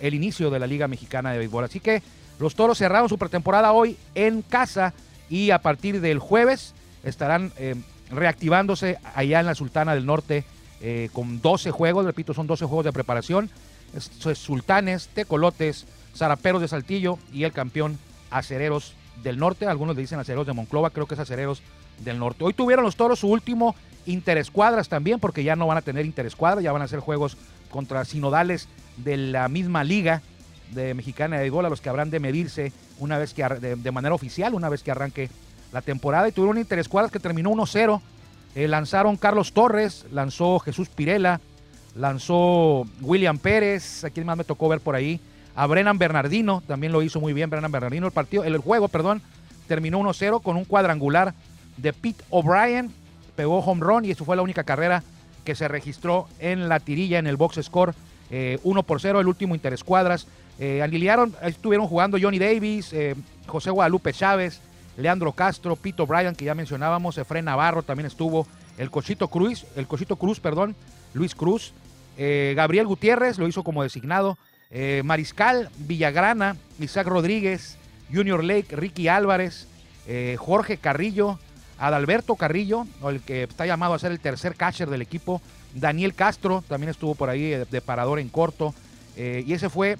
el 0.00 0.14
inicio 0.14 0.50
de 0.50 0.58
la 0.58 0.66
Liga 0.66 0.86
Mexicana 0.86 1.32
de 1.32 1.38
Béisbol. 1.38 1.64
Así 1.64 1.80
que 1.80 2.02
los 2.38 2.54
toros 2.54 2.78
cerraron 2.78 3.08
su 3.08 3.18
pretemporada 3.18 3.72
hoy 3.72 3.96
en 4.14 4.42
casa 4.42 4.94
y 5.28 5.50
a 5.50 5.60
partir 5.60 6.00
del 6.00 6.18
jueves 6.18 6.74
estarán 7.02 7.52
eh, 7.56 7.74
reactivándose 8.10 8.98
allá 9.14 9.40
en 9.40 9.46
la 9.46 9.54
Sultana 9.54 9.94
del 9.94 10.06
Norte 10.06 10.44
eh, 10.80 11.08
con 11.12 11.40
12 11.40 11.70
juegos, 11.70 12.04
repito, 12.04 12.34
son 12.34 12.46
12 12.46 12.66
juegos 12.66 12.84
de 12.84 12.92
preparación. 12.92 13.50
Sultanes, 14.34 15.08
Tecolotes, 15.08 15.86
Zaraperos 16.14 16.60
de 16.60 16.68
Saltillo 16.68 17.18
y 17.32 17.44
el 17.44 17.52
campeón 17.52 17.98
Acereros 18.30 18.94
del 19.22 19.38
Norte. 19.38 19.66
Algunos 19.66 19.96
le 19.96 20.02
dicen 20.02 20.18
Acereros 20.18 20.46
de 20.46 20.52
Monclova, 20.52 20.90
creo 20.90 21.06
que 21.06 21.14
es 21.14 21.20
Acereros 21.20 21.62
del 22.00 22.18
Norte. 22.18 22.44
Hoy 22.44 22.52
tuvieron 22.52 22.84
los 22.84 22.96
toros 22.96 23.20
su 23.20 23.28
último 23.28 23.74
interescuadras 24.06 24.88
también, 24.88 25.20
porque 25.20 25.44
ya 25.44 25.56
no 25.56 25.66
van 25.66 25.78
a 25.78 25.82
tener 25.82 26.06
interescuadras, 26.06 26.64
ya 26.64 26.72
van 26.72 26.82
a 26.82 26.88
ser 26.88 27.00
juegos 27.00 27.36
contra 27.70 28.04
sinodales 28.04 28.68
de 28.96 29.16
la 29.16 29.48
misma 29.48 29.84
liga 29.84 30.22
de 30.72 30.94
Mexicana 30.94 31.36
de 31.36 31.42
Béisbol, 31.42 31.66
a 31.66 31.70
los 31.70 31.80
que 31.80 31.88
habrán 31.88 32.10
de 32.10 32.20
medirse 32.20 32.72
una 32.98 33.18
vez 33.18 33.34
que 33.34 33.42
de, 33.44 33.90
manera 33.90 34.14
oficial, 34.14 34.54
una 34.54 34.68
vez 34.68 34.82
que 34.82 34.90
arranque 34.90 35.30
la 35.72 35.82
temporada. 35.82 36.28
Y 36.28 36.32
tuvieron 36.32 36.58
interescuadras 36.58 37.12
que 37.12 37.18
terminó 37.18 37.50
1-0. 37.50 38.00
Eh, 38.54 38.68
lanzaron 38.68 39.16
Carlos 39.16 39.52
Torres, 39.52 40.06
lanzó 40.10 40.58
Jesús 40.58 40.88
Pirela, 40.88 41.40
lanzó 41.94 42.84
William 43.00 43.38
Pérez, 43.38 44.04
a 44.04 44.10
quien 44.10 44.26
más 44.26 44.36
me 44.36 44.44
tocó 44.44 44.68
ver 44.68 44.80
por 44.80 44.94
ahí. 44.94 45.20
A 45.54 45.66
Brennan 45.66 45.98
Bernardino, 45.98 46.62
también 46.66 46.92
lo 46.92 47.02
hizo 47.02 47.20
muy 47.20 47.32
bien 47.32 47.50
Brennan 47.50 47.72
Bernardino. 47.72 48.06
El 48.06 48.12
partido, 48.12 48.44
el 48.44 48.56
juego, 48.58 48.88
perdón, 48.88 49.22
terminó 49.68 50.00
1-0 50.00 50.42
con 50.42 50.56
un 50.56 50.64
cuadrangular 50.64 51.34
de 51.76 51.92
Pete 51.92 52.24
O'Brien. 52.30 52.92
Pegó 53.36 53.58
home 53.58 53.80
run 53.80 54.04
y 54.04 54.10
eso 54.10 54.24
fue 54.24 54.36
la 54.36 54.42
única 54.42 54.64
carrera 54.64 55.02
que 55.44 55.54
se 55.54 55.68
registró 55.68 56.28
en 56.38 56.68
la 56.68 56.80
tirilla, 56.80 57.18
en 57.18 57.26
el 57.26 57.36
box 57.36 57.60
score. 57.62 57.94
1 58.30 58.30
eh, 58.30 58.58
por 58.86 59.00
0, 59.00 59.20
el 59.20 59.28
último 59.28 59.54
interescuadras. 59.54 60.26
Eh, 60.58 60.82
aliliaron, 60.82 61.34
estuvieron 61.42 61.86
jugando 61.86 62.18
Johnny 62.20 62.38
Davis, 62.38 62.92
eh, 62.92 63.14
José 63.46 63.70
Guadalupe 63.70 64.12
Chávez, 64.12 64.60
Leandro 64.96 65.32
Castro, 65.32 65.76
Pito 65.76 66.06
Bryan, 66.06 66.34
que 66.34 66.44
ya 66.44 66.54
mencionábamos, 66.54 67.18
Efren 67.18 67.46
Navarro 67.46 67.82
también 67.82 68.06
estuvo, 68.06 68.46
el 68.78 68.90
Cochito 68.90 69.28
Cruz, 69.28 69.66
el 69.76 69.86
Cochito 69.86 70.16
Cruz, 70.16 70.40
perdón, 70.40 70.76
Luis 71.14 71.34
Cruz, 71.34 71.72
eh, 72.18 72.52
Gabriel 72.56 72.86
Gutiérrez 72.86 73.38
lo 73.38 73.48
hizo 73.48 73.64
como 73.64 73.82
designado, 73.82 74.38
Mariscal 75.04 75.68
Villagrana, 75.76 76.56
Isaac 76.80 77.06
Rodríguez, 77.06 77.76
Junior 78.12 78.42
Lake, 78.42 78.74
Ricky 78.74 79.08
Álvarez, 79.08 79.68
Jorge 80.38 80.78
Carrillo, 80.78 81.38
Adalberto 81.78 82.36
Carrillo, 82.36 82.86
el 83.06 83.20
que 83.20 83.42
está 83.42 83.66
llamado 83.66 83.92
a 83.92 83.98
ser 83.98 84.12
el 84.12 84.20
tercer 84.20 84.54
catcher 84.54 84.88
del 84.88 85.02
equipo, 85.02 85.42
Daniel 85.74 86.14
Castro 86.14 86.64
también 86.68 86.90
estuvo 86.90 87.14
por 87.14 87.28
ahí 87.28 87.50
de, 87.50 87.80
parador 87.82 88.18
en 88.18 88.30
corto, 88.30 88.74
y 89.16 89.52
ese 89.52 89.68
fue 89.68 89.98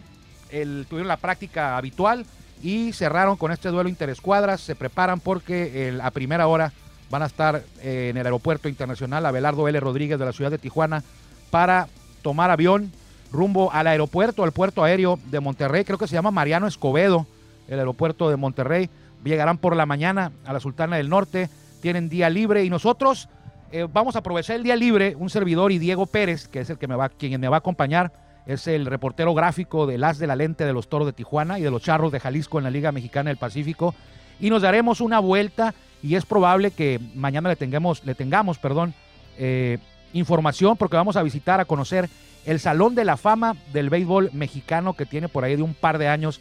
tuvieron 0.88 1.08
la 1.08 1.16
práctica 1.16 1.76
habitual 1.76 2.26
y 2.62 2.92
cerraron 2.92 3.36
con 3.36 3.52
este 3.52 3.68
duelo 3.68 3.88
interescuadras. 3.88 4.60
Se 4.60 4.74
preparan 4.74 5.20
porque 5.20 5.98
a 6.02 6.10
primera 6.10 6.46
hora 6.46 6.72
van 7.10 7.22
a 7.22 7.26
estar 7.26 7.62
eh, 7.82 8.08
en 8.10 8.16
el 8.16 8.26
aeropuerto 8.26 8.68
internacional 8.68 9.26
Abelardo 9.26 9.68
L. 9.68 9.78
Rodríguez 9.80 10.18
de 10.18 10.24
la 10.24 10.32
ciudad 10.32 10.50
de 10.50 10.58
Tijuana 10.58 11.02
para 11.50 11.88
tomar 12.22 12.50
avión 12.50 12.92
rumbo 13.32 13.72
al 13.72 13.86
aeropuerto, 13.86 14.44
al 14.44 14.52
puerto 14.52 14.84
aéreo 14.84 15.18
de 15.30 15.40
Monterrey. 15.40 15.84
Creo 15.84 15.98
que 15.98 16.06
se 16.06 16.14
llama 16.14 16.30
Mariano 16.30 16.66
Escobedo, 16.66 17.26
el 17.68 17.78
aeropuerto 17.78 18.30
de 18.30 18.36
Monterrey. 18.36 18.90
Llegarán 19.24 19.58
por 19.58 19.74
la 19.74 19.86
mañana 19.86 20.32
a 20.44 20.52
la 20.52 20.60
Sultana 20.60 20.96
del 20.96 21.08
Norte. 21.08 21.48
Tienen 21.80 22.08
día 22.08 22.30
libre 22.30 22.64
y 22.64 22.70
nosotros 22.70 23.28
eh, 23.72 23.88
vamos 23.92 24.16
a 24.16 24.20
aprovechar 24.20 24.56
el 24.56 24.62
día 24.62 24.76
libre. 24.76 25.16
Un 25.18 25.30
servidor 25.30 25.72
y 25.72 25.78
Diego 25.78 26.06
Pérez, 26.06 26.46
que 26.48 26.60
es 26.60 26.70
el 26.70 26.78
que 26.78 26.86
me 26.86 26.94
va, 26.94 27.08
quien 27.08 27.40
me 27.40 27.48
va 27.48 27.56
a 27.56 27.58
acompañar 27.58 28.12
es 28.46 28.66
el 28.66 28.86
reportero 28.86 29.34
gráfico 29.34 29.86
del 29.86 30.02
As 30.04 30.18
de 30.18 30.26
la 30.26 30.36
Lente 30.36 30.64
de 30.64 30.72
los 30.72 30.88
Toros 30.88 31.06
de 31.06 31.12
Tijuana 31.12 31.58
y 31.58 31.62
de 31.62 31.70
los 31.70 31.82
Charros 31.82 32.12
de 32.12 32.20
Jalisco 32.20 32.58
en 32.58 32.64
la 32.64 32.70
Liga 32.70 32.92
Mexicana 32.92 33.30
del 33.30 33.36
Pacífico. 33.36 33.94
Y 34.40 34.50
nos 34.50 34.62
daremos 34.62 35.00
una 35.00 35.20
vuelta 35.20 35.74
y 36.02 36.16
es 36.16 36.26
probable 36.26 36.72
que 36.72 37.00
mañana 37.14 37.48
le 37.48 37.56
tengamos, 37.56 38.04
le 38.04 38.14
tengamos 38.14 38.58
perdón, 38.58 38.94
eh, 39.38 39.78
información 40.12 40.76
porque 40.76 40.96
vamos 40.96 41.16
a 41.16 41.22
visitar, 41.22 41.60
a 41.60 41.64
conocer 41.64 42.08
el 42.44 42.60
Salón 42.60 42.94
de 42.94 43.04
la 43.04 43.16
Fama 43.16 43.56
del 43.72 43.90
Béisbol 43.90 44.30
Mexicano 44.32 44.94
que 44.94 45.06
tiene 45.06 45.28
por 45.28 45.44
ahí 45.44 45.56
de 45.56 45.62
un 45.62 45.74
par 45.74 45.98
de 45.98 46.08
años 46.08 46.40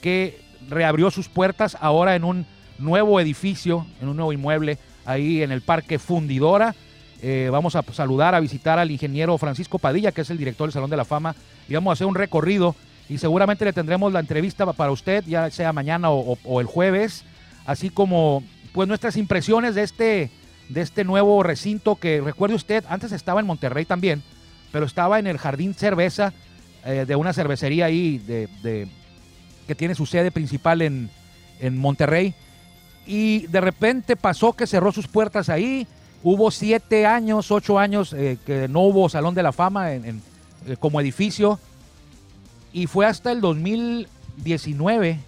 que 0.00 0.40
reabrió 0.68 1.10
sus 1.10 1.28
puertas 1.28 1.76
ahora 1.80 2.16
en 2.16 2.24
un 2.24 2.46
nuevo 2.78 3.20
edificio, 3.20 3.86
en 4.00 4.08
un 4.08 4.16
nuevo 4.16 4.32
inmueble 4.32 4.78
ahí 5.04 5.42
en 5.42 5.52
el 5.52 5.60
Parque 5.60 5.98
Fundidora. 5.98 6.74
Eh, 7.20 7.48
vamos 7.52 7.76
a 7.76 7.84
saludar, 7.92 8.34
a 8.34 8.40
visitar 8.40 8.78
al 8.78 8.90
ingeniero 8.90 9.38
Francisco 9.38 9.78
Padilla, 9.78 10.12
que 10.12 10.22
es 10.22 10.30
el 10.30 10.38
director 10.38 10.66
del 10.66 10.72
Salón 10.72 10.90
de 10.90 10.96
la 10.96 11.04
Fama, 11.04 11.36
y 11.68 11.74
vamos 11.74 11.92
a 11.92 11.94
hacer 11.94 12.06
un 12.06 12.16
recorrido 12.16 12.74
y 13.08 13.18
seguramente 13.18 13.64
le 13.64 13.72
tendremos 13.72 14.12
la 14.12 14.20
entrevista 14.20 14.70
para 14.72 14.90
usted, 14.90 15.24
ya 15.26 15.50
sea 15.50 15.72
mañana 15.72 16.10
o, 16.10 16.60
el 16.60 16.66
jueves, 16.66 17.24
así 17.66 17.90
como 17.90 18.42
pues 18.72 18.88
nuestras 18.88 19.16
impresiones 19.16 19.74
de 19.74 19.82
este, 19.82 20.30
de 20.68 20.80
este 20.80 21.04
nuevo 21.04 21.42
recinto 21.42 21.96
que 21.96 22.20
recuerde 22.20 22.54
usted, 22.54 22.84
antes 22.88 23.12
estaba 23.12 23.40
en 23.40 23.46
Monterrey 23.46 23.84
también, 23.84 24.22
pero 24.72 24.86
estaba 24.86 25.18
en 25.18 25.26
el 25.26 25.38
Jardín 25.38 25.74
Cerveza 25.74 26.32
eh, 26.84 27.04
de 27.06 27.14
una 27.14 27.32
cervecería 27.32 27.84
ahí 27.86 28.18
de, 28.18 28.88
que 29.66 29.74
tiene 29.74 29.94
su 29.94 30.06
sede 30.06 30.32
principal 30.32 30.82
en, 30.82 31.10
en 31.60 31.78
Monterrey 31.78 32.34
y 33.06 33.46
de 33.48 33.60
repente 33.60 34.16
pasó 34.16 34.52
que 34.52 34.66
cerró 34.66 34.92
sus 34.92 35.08
puertas 35.08 35.48
ahí. 35.48 35.86
Hubo 36.22 36.50
siete 36.50 37.06
años, 37.06 37.50
ocho 37.50 37.78
años 37.78 38.12
eh, 38.12 38.38
que 38.46 38.68
no 38.68 38.80
hubo 38.80 39.08
Salón 39.08 39.34
de 39.34 39.42
la 39.42 39.52
Fama 39.52 39.92
en, 39.92 40.22
eh, 40.66 40.76
como 40.78 41.00
edificio. 41.00 41.58
Y 42.72 42.86
fue 42.86 43.06
hasta 43.06 43.32
el 43.32 43.40
2019 43.40 45.18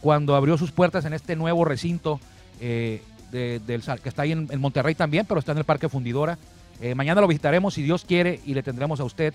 cuando 0.00 0.34
abrió 0.34 0.56
sus 0.56 0.72
puertas 0.72 1.04
en 1.04 1.12
este 1.12 1.36
nuevo 1.36 1.64
recinto 1.64 2.18
eh, 2.60 3.02
del, 3.30 3.82
que 4.02 4.08
está 4.08 4.22
ahí 4.22 4.32
en, 4.32 4.60
Monterrey 4.60 4.94
también, 4.94 5.26
pero 5.26 5.40
está 5.40 5.52
en 5.52 5.58
el 5.58 5.64
Parque 5.64 5.88
Fundidora. 5.88 6.38
Mañana 6.94 7.20
lo 7.20 7.26
visitaremos 7.26 7.74
si 7.74 7.82
Dios 7.82 8.04
quiere 8.06 8.40
y 8.46 8.54
le 8.54 8.62
tendremos 8.62 9.00
a 9.00 9.04
usted 9.04 9.34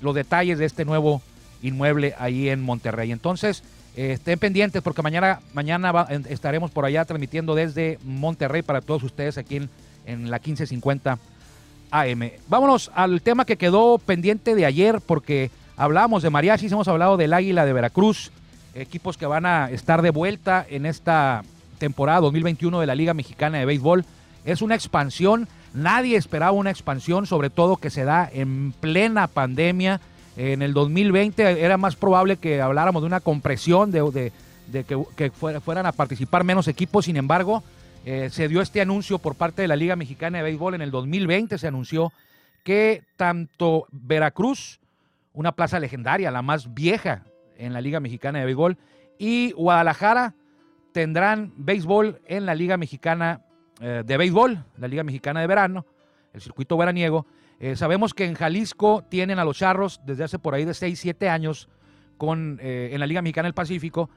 los 0.00 0.14
detalles 0.14 0.58
de 0.58 0.64
este 0.64 0.84
nuevo 0.84 1.20
inmueble 1.62 2.14
ahí 2.18 2.48
en 2.48 2.62
Monterrey. 2.62 3.10
Entonces, 3.10 3.62
eh, 3.96 4.12
estén 4.12 4.38
pendientes 4.38 4.82
porque 4.82 5.02
mañana, 5.02 5.40
mañana 5.52 6.06
estaremos 6.28 6.70
por 6.70 6.84
allá 6.84 7.04
transmitiendo 7.04 7.54
desde 7.54 7.98
Monterrey 8.04 8.62
para 8.62 8.80
todos 8.80 9.02
ustedes 9.02 9.38
aquí 9.38 9.56
en, 9.56 9.70
en 10.06 10.30
la 10.30 10.38
1550 10.38 11.18
AM. 11.90 12.30
Vámonos 12.48 12.90
al 12.94 13.22
tema 13.22 13.44
que 13.44 13.56
quedó 13.56 13.98
pendiente 13.98 14.54
de 14.54 14.66
ayer 14.66 15.00
porque 15.00 15.50
hablamos 15.76 16.22
de 16.22 16.30
mariachis, 16.30 16.72
hemos 16.72 16.88
hablado 16.88 17.16
del 17.16 17.32
Águila 17.32 17.64
de 17.64 17.72
Veracruz, 17.72 18.32
equipos 18.74 19.16
que 19.16 19.26
van 19.26 19.46
a 19.46 19.70
estar 19.70 20.02
de 20.02 20.10
vuelta 20.10 20.66
en 20.68 20.86
esta 20.86 21.42
temporada 21.78 22.20
2021 22.20 22.80
de 22.80 22.86
la 22.86 22.94
Liga 22.96 23.14
Mexicana 23.14 23.58
de 23.58 23.64
Béisbol. 23.64 24.04
Es 24.44 24.60
una 24.60 24.74
expansión, 24.74 25.48
nadie 25.74 26.16
esperaba 26.16 26.52
una 26.52 26.70
expansión, 26.70 27.26
sobre 27.26 27.50
todo 27.50 27.76
que 27.76 27.90
se 27.90 28.04
da 28.04 28.28
en 28.32 28.72
plena 28.72 29.26
pandemia 29.26 30.00
en 30.36 30.62
el 30.62 30.74
2020 30.74 31.64
era 31.64 31.76
más 31.76 31.96
probable 31.96 32.36
que 32.36 32.60
habláramos 32.60 33.02
de 33.02 33.06
una 33.06 33.20
compresión, 33.20 33.90
de, 33.92 34.32
que, 35.16 35.30
fueran 35.30 35.86
a 35.86 35.92
participar 35.92 36.42
menos 36.44 36.66
equipos. 36.66 37.04
Sin 37.04 37.16
embargo, 37.16 37.62
eh, 38.04 38.30
se 38.30 38.48
dio 38.48 38.60
este 38.60 38.80
anuncio 38.80 39.18
por 39.18 39.36
parte 39.36 39.62
de 39.62 39.68
la 39.68 39.76
Liga 39.76 39.94
Mexicana 39.96 40.38
de 40.38 40.44
Béisbol 40.44 40.74
en 40.74 40.82
el 40.82 40.90
2020. 40.90 41.58
Se 41.58 41.68
anunció 41.68 42.12
que 42.64 43.02
tanto 43.16 43.86
Veracruz, 43.92 44.80
una 45.34 45.52
plaza 45.52 45.78
legendaria, 45.78 46.30
la 46.30 46.42
más 46.42 46.74
vieja 46.74 47.22
en 47.56 47.72
la 47.72 47.80
Liga 47.80 48.00
Mexicana 48.00 48.40
de 48.40 48.46
Béisbol, 48.46 48.76
y 49.18 49.52
Guadalajara 49.52 50.34
tendrán 50.92 51.52
béisbol 51.56 52.20
en 52.26 52.46
la 52.46 52.54
Liga 52.54 52.76
Mexicana 52.76 53.42
eh, 53.86 54.02
de 54.02 54.16
Béisbol, 54.16 54.64
la 54.78 54.88
Liga 54.88 55.04
Mexicana 55.04 55.42
de 55.42 55.46
Verano, 55.46 55.84
el 56.32 56.40
circuito 56.40 56.74
veraniego. 56.78 57.26
Eh, 57.60 57.76
sabemos 57.76 58.14
que 58.14 58.24
en 58.24 58.32
Jalisco 58.32 59.04
tienen 59.10 59.38
a 59.38 59.44
los 59.44 59.58
Charros 59.58 60.00
desde 60.06 60.24
hace 60.24 60.38
por 60.38 60.54
ahí 60.54 60.64
de 60.64 60.72
6, 60.72 60.98
7 60.98 61.28
años 61.28 61.68
con, 62.16 62.58
eh, 62.62 62.88
en 62.92 63.00
la 63.00 63.06
Liga 63.06 63.20
Mexicana 63.20 63.46
del 63.46 63.52
Pacífico. 63.52 64.08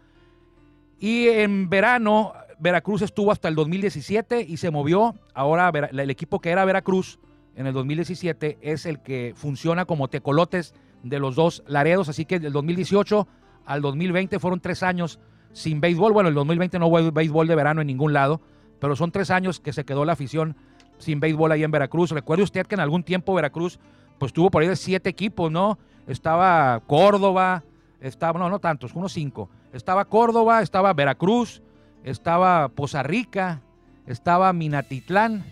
Y 1.01 1.27
en 1.27 1.69
verano, 1.69 2.31
Veracruz 2.59 3.01
estuvo 3.01 3.29
hasta 3.29 3.49
el 3.49 3.55
2017 3.55 4.39
y 4.47 4.55
se 4.55 4.71
movió. 4.71 5.15
Ahora 5.33 5.69
el 5.91 6.09
equipo 6.09 6.39
que 6.39 6.49
era 6.49 6.63
Veracruz 6.63 7.19
en 7.57 7.67
el 7.67 7.73
2017 7.73 8.59
es 8.61 8.85
el 8.85 9.01
que 9.01 9.33
funciona 9.35 9.83
como 9.83 10.07
tecolotes 10.07 10.75
de 11.03 11.19
los 11.19 11.35
dos 11.35 11.61
Laredos. 11.67 12.07
Así 12.07 12.23
que 12.23 12.39
del 12.39 12.53
2018 12.53 13.27
al 13.65 13.81
2020 13.81 14.39
fueron 14.39 14.61
tres 14.61 14.81
años 14.81 15.19
sin 15.51 15.81
béisbol. 15.81 16.13
Bueno, 16.13 16.29
el 16.29 16.35
2020 16.35 16.79
no 16.79 16.87
hubo 16.87 17.11
béisbol 17.11 17.47
de 17.47 17.55
verano 17.55 17.81
en 17.81 17.87
ningún 17.87 18.13
lado, 18.13 18.39
pero 18.79 18.95
son 18.95 19.11
tres 19.11 19.31
años 19.31 19.59
que 19.59 19.73
se 19.73 19.85
quedó 19.85 20.05
la 20.05 20.13
afición 20.13 20.55
sin 20.97 21.19
béisbol 21.19 21.51
ahí 21.51 21.63
en 21.63 21.71
Veracruz. 21.71 22.11
Recuerde 22.11 22.43
usted 22.43 22.65
que 22.65 22.75
en 22.75 22.81
algún 22.81 23.03
tiempo 23.03 23.33
Veracruz 23.33 23.79
pues 24.17 24.33
tuvo 24.33 24.49
por 24.49 24.61
ahí 24.61 24.67
de 24.67 24.75
siete 24.75 25.09
equipos, 25.09 25.51
¿no? 25.51 25.77
Estaba 26.07 26.81
Córdoba, 26.87 27.63
estaba, 28.01 28.39
no, 28.39 28.49
no 28.49 28.59
tantos, 28.59 28.93
unos 28.93 29.13
cinco. 29.13 29.49
Estaba 29.73 30.05
Córdoba, 30.05 30.61
estaba 30.61 30.93
Veracruz, 30.93 31.61
estaba 32.03 32.69
Poza 32.69 33.03
Rica, 33.03 33.61
estaba 34.07 34.53
Minatitlán, 34.53 35.45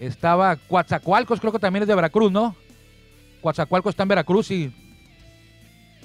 estaba 0.00 0.56
Coatzacoalcos, 0.56 1.40
creo 1.40 1.52
que 1.52 1.58
también 1.58 1.82
es 1.82 1.88
de 1.88 1.94
Veracruz, 1.94 2.32
¿no? 2.32 2.54
Coatzacoalcos 3.42 3.90
está 3.90 4.04
en 4.04 4.08
Veracruz 4.08 4.50
y 4.50 4.72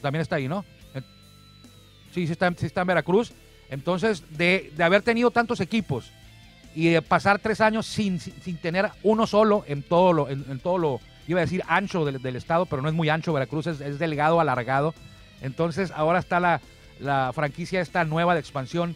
también 0.02 0.22
está 0.22 0.36
ahí, 0.36 0.48
¿no? 0.48 0.66
Sí, 2.12 2.26
sí 2.26 2.32
está, 2.32 2.52
sí 2.56 2.66
está 2.66 2.82
en 2.82 2.88
Veracruz. 2.88 3.34
Entonces, 3.70 4.24
de, 4.38 4.72
de 4.76 4.84
haber 4.84 5.02
tenido 5.02 5.32
tantos 5.32 5.60
equipos, 5.60 6.12
y 6.76 6.90
de 6.90 7.02
pasar 7.02 7.40
tres 7.40 7.62
años 7.62 7.86
sin, 7.86 8.20
sin, 8.20 8.58
tener 8.58 8.92
uno 9.02 9.26
solo 9.26 9.64
en 9.68 9.82
todo 9.82 10.12
lo, 10.12 10.30
en, 10.30 10.60
todo 10.60 10.78
lo, 10.78 11.00
iba 11.26 11.40
a 11.40 11.46
decir 11.46 11.64
ancho 11.68 12.04
del, 12.04 12.36
estado, 12.36 12.66
pero 12.66 12.82
no 12.82 12.90
es 12.90 12.94
muy 12.94 13.08
ancho, 13.08 13.32
Veracruz 13.32 13.68
es, 13.68 13.80
es 13.80 13.98
delgado, 13.98 14.42
alargado. 14.42 14.94
Entonces 15.42 15.92
ahora 15.96 16.20
está 16.20 16.42
la, 16.42 16.62
la, 17.00 17.32
franquicia 17.34 17.80
esta 17.80 18.04
nueva 18.04 18.34
de 18.34 18.42
expansión 18.42 18.96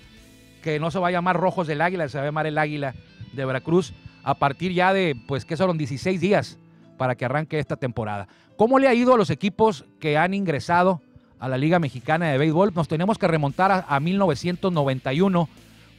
que 0.61 0.77
no 0.79 0.91
se 0.91 0.99
va 0.99 1.07
a 1.07 1.11
llamar 1.11 1.37
Rojos 1.37 1.67
del 1.67 1.81
Águila, 1.81 2.09
se 2.09 2.17
va 2.17 2.23
a 2.23 2.27
llamar 2.27 2.47
el 2.47 2.57
Águila 2.57 2.95
de 3.31 3.45
Veracruz 3.45 3.93
a 4.23 4.35
partir 4.35 4.73
ya 4.73 4.91
de, 4.93 5.15
pues 5.27 5.45
que 5.45 5.55
son 5.55 5.77
16 5.77 6.19
días 6.19 6.57
para 6.97 7.15
que 7.15 7.23
arranque 7.23 7.59
esta 7.59 7.77
temporada. 7.77 8.27
¿Cómo 8.57 8.77
le 8.77 8.89
ha 8.89 8.93
ido 8.93 9.13
a 9.13 9.17
los 9.17 9.29
equipos 9.29 9.85
que 10.01 10.17
han 10.17 10.33
ingresado 10.33 11.01
a 11.39 11.47
la 11.47 11.57
Liga 11.57 11.79
Mexicana 11.79 12.29
de 12.29 12.37
Béisbol? 12.37 12.73
Nos 12.75 12.89
tenemos 12.89 13.17
que 13.17 13.29
remontar 13.29 13.71
a, 13.71 13.85
a 13.87 14.01
1991 14.01 15.47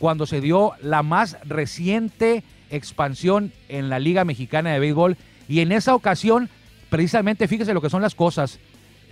cuando 0.01 0.27
se 0.27 0.41
dio 0.41 0.73
la 0.83 1.05
más 1.05 1.37
reciente 1.45 2.43
expansión 2.71 3.53
en 3.69 3.91
la 3.91 3.99
Liga 3.99 4.25
Mexicana 4.25 4.73
de 4.73 4.81
Béisbol. 4.81 5.17
Y 5.47 5.61
en 5.61 5.73
esa 5.73 5.95
ocasión, 5.95 6.49
precisamente, 6.89 7.47
fíjese 7.47 7.75
lo 7.75 7.83
que 7.83 7.91
son 7.91 8.01
las 8.01 8.15
cosas, 8.15 8.59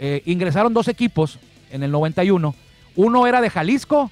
eh, 0.00 0.22
ingresaron 0.24 0.72
dos 0.72 0.88
equipos 0.88 1.38
en 1.70 1.82
el 1.82 1.90
91. 1.90 2.54
Uno 2.96 3.26
era 3.26 3.42
de 3.42 3.50
Jalisco 3.50 4.10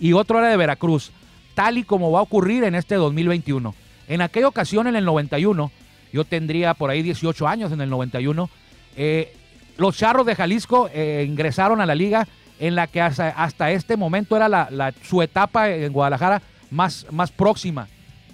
y 0.00 0.14
otro 0.14 0.38
era 0.38 0.48
de 0.48 0.56
Veracruz, 0.56 1.12
tal 1.54 1.76
y 1.76 1.84
como 1.84 2.10
va 2.10 2.20
a 2.20 2.22
ocurrir 2.22 2.64
en 2.64 2.74
este 2.74 2.94
2021. 2.94 3.74
En 4.08 4.22
aquella 4.22 4.48
ocasión, 4.48 4.86
en 4.86 4.96
el 4.96 5.04
91, 5.04 5.70
yo 6.10 6.24
tendría 6.24 6.72
por 6.72 6.88
ahí 6.88 7.02
18 7.02 7.46
años 7.46 7.70
en 7.70 7.82
el 7.82 7.90
91, 7.90 8.48
eh, 8.96 9.36
los 9.76 9.96
Charros 9.96 10.24
de 10.24 10.36
Jalisco 10.36 10.88
eh, 10.92 11.26
ingresaron 11.28 11.82
a 11.82 11.86
la 11.86 11.94
liga 11.94 12.26
en 12.58 12.74
la 12.74 12.86
que 12.86 13.00
hasta, 13.00 13.70
este 13.72 13.96
momento 13.96 14.36
era 14.36 14.48
la, 14.48 14.94
su 15.02 15.22
etapa 15.22 15.70
en 15.70 15.92
Guadalajara 15.92 16.42
más, 16.70 17.06
más 17.10 17.30
próxima 17.30 17.88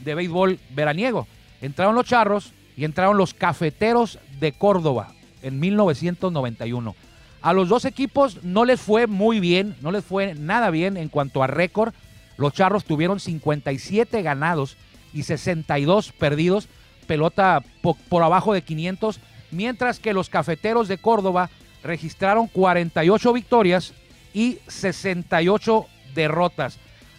de 0.05 0.15
béisbol 0.15 0.59
veraniego. 0.71 1.27
Entraron 1.61 1.95
los 1.95 2.07
Charros 2.07 2.53
y 2.77 2.85
entraron 2.85 3.17
los 3.17 3.35
Cafeteros 3.35 4.19
de 4.39 4.53
Córdoba 4.53 5.12
en 5.43 5.61
1991. 5.61 6.95
A 7.43 7.53
los 7.53 7.69
dos 7.69 7.85
equipos 7.85 8.43
no 8.43 8.65
les 8.65 8.81
fue 8.81 9.07
muy 9.07 9.41
bien, 9.41 9.75
no 9.81 9.91
les 9.91 10.05
fue 10.05 10.35
nada 10.35 10.71
bien 10.71 10.97
en 10.97 11.09
cuanto 11.09 11.43
a 11.43 11.47
récord. 11.47 11.95
Los 12.37 12.53
Charros 12.53 12.85
tuvieron 12.85 13.21
57 13.21 14.23
ganados 14.23 14.77
y 15.12 15.23
62 15.23 16.12
perdidos, 16.12 16.69
pelota 17.07 17.62
por 18.09 18.23
abajo 18.23 18.53
de 18.53 18.62
500, 18.62 19.21
mientras 19.50 19.99
que 19.99 20.12
los 20.12 20.29
Cafeteros 20.29 20.89
de 20.89 20.99
Córdoba 20.99 21.50
registraron 21.83 22.47
48 22.47 23.33
victorias 23.33 23.95
y 24.32 24.58
68 24.68 25.87
derrotas. 26.14 26.78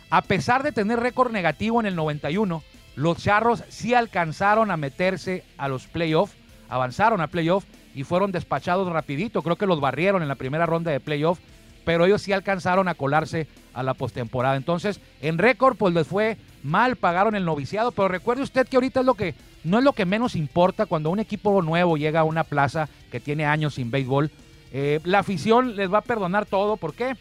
A 0.09 0.21
pesar 0.21 0.63
de 0.63 0.71
tener 0.71 0.99
récord 0.99 1.31
negativo 1.31 1.79
en 1.79 1.85
el 1.85 1.95
91, 1.95 2.63
los 2.95 3.17
Charros 3.17 3.63
sí 3.69 3.93
alcanzaron 3.93 4.71
a 4.71 4.77
meterse 4.77 5.43
a 5.57 5.67
los 5.67 5.87
playoffs, 5.87 6.35
avanzaron 6.69 7.21
a 7.21 7.27
playoffs 7.27 7.67
y 7.95 8.03
fueron 8.03 8.31
despachados 8.31 8.91
rapidito. 8.91 9.41
Creo 9.41 9.55
que 9.55 9.65
los 9.65 9.79
barrieron 9.79 10.21
en 10.21 10.27
la 10.27 10.35
primera 10.35 10.65
ronda 10.65 10.91
de 10.91 10.99
playoffs, 10.99 11.41
pero 11.85 12.05
ellos 12.05 12.21
sí 12.21 12.33
alcanzaron 12.33 12.87
a 12.87 12.95
colarse 12.95 13.47
a 13.73 13.83
la 13.83 13.93
postemporada. 13.93 14.55
Entonces, 14.55 14.99
en 15.21 15.37
récord, 15.37 15.77
pues 15.77 15.93
les 15.93 16.07
fue 16.07 16.37
mal, 16.63 16.95
pagaron 16.95 17.35
el 17.35 17.45
noviciado, 17.45 17.91
pero 17.91 18.07
recuerde 18.07 18.43
usted 18.43 18.67
que 18.67 18.77
ahorita 18.77 18.99
es 18.99 19.05
lo 19.05 19.15
que 19.15 19.33
no 19.63 19.77
es 19.77 19.83
lo 19.83 19.93
que 19.93 20.05
menos 20.05 20.35
importa 20.35 20.87
cuando 20.87 21.09
un 21.09 21.19
equipo 21.19 21.61
nuevo 21.61 21.95
llega 21.95 22.21
a 22.21 22.25
una 22.25 22.43
plaza 22.43 22.89
que 23.11 23.19
tiene 23.19 23.45
años 23.45 23.75
sin 23.75 23.91
béisbol 23.91 24.31
eh, 24.71 24.99
la 25.03 25.19
afición 25.19 25.75
les 25.75 25.91
va 25.91 25.99
a 25.99 26.03
perdonar 26.03 26.45
todo. 26.45 26.77
¿Por 26.77 26.93
qué? 26.93 27.15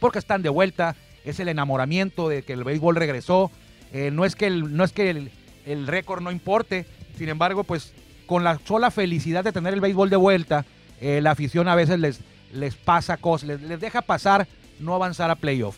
Porque 0.00 0.18
están 0.18 0.42
de 0.42 0.48
vuelta. 0.48 0.96
Es 1.24 1.40
el 1.40 1.48
enamoramiento 1.48 2.28
de 2.28 2.42
que 2.42 2.52
el 2.52 2.64
béisbol 2.64 2.96
regresó. 2.96 3.50
Eh, 3.92 4.10
no 4.10 4.24
es 4.24 4.36
que, 4.36 4.46
el, 4.46 4.76
no 4.76 4.84
es 4.84 4.92
que 4.92 5.30
el, 5.66 5.86
récord 5.86 6.22
no 6.22 6.30
importe. 6.30 6.86
Sin 7.16 7.28
embargo, 7.28 7.64
pues 7.64 7.92
con 8.26 8.44
la 8.44 8.58
sola 8.64 8.90
felicidad 8.90 9.44
de 9.44 9.52
tener 9.52 9.74
el 9.74 9.80
béisbol 9.80 10.10
de 10.10 10.16
vuelta, 10.16 10.64
eh, 11.00 11.20
la 11.20 11.32
afición 11.32 11.68
a 11.68 11.74
veces 11.74 11.98
les, 12.00 12.20
les 12.52 12.74
pasa 12.74 13.18
cosas, 13.18 13.60
les, 13.60 13.80
deja 13.80 14.02
pasar 14.02 14.48
no 14.80 14.94
avanzar 14.94 15.30
a 15.30 15.36
playoff. 15.36 15.76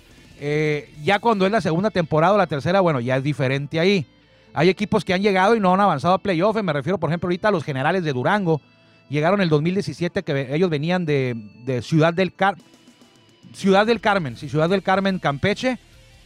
ya 1.03 1.19
cuando 1.19 1.45
es 1.45 1.53
la 1.53 1.61
segunda 1.61 1.91
temporada 1.91 2.35
o 2.35 2.39
la 2.39 2.47
tercera, 2.47 2.81
bueno, 2.81 3.01
ya 3.01 3.17
es 3.17 3.23
diferente 3.23 3.79
ahí. 3.79 4.07
Hay 4.55 4.71
equipos 4.71 5.05
que 5.05 5.13
han 5.13 5.23
llegado 5.23 5.55
y 5.55 5.61
no 5.61 5.75
han 5.75 5.81
avanzado 5.81 6.15
a 6.15 6.19
playoff. 6.19 6.57
Me 6.63 6.73
refiero, 6.73 6.97
por 6.97 7.11
ejemplo, 7.11 7.27
ahorita 7.27 7.49
a 7.49 7.51
los 7.51 7.63
generales 7.63 8.05
de 8.05 8.13
Durango, 8.13 8.63
Llegaron 9.09 9.41
el 9.41 9.49
2017 9.49 10.23
que 10.23 10.55
ellos 10.55 10.69
venían 10.69 11.07
de, 11.07 11.37
Ciudad 11.83 12.13
del 12.13 12.35
Carmen. 12.35 12.65
Ciudad 13.53 13.87
del 13.87 14.01
Carmen, 14.01 14.37
sí, 14.37 14.49
Ciudad 14.49 14.69
del 14.69 14.83
Carmen, 14.83 15.19
Campeche. 15.19 15.79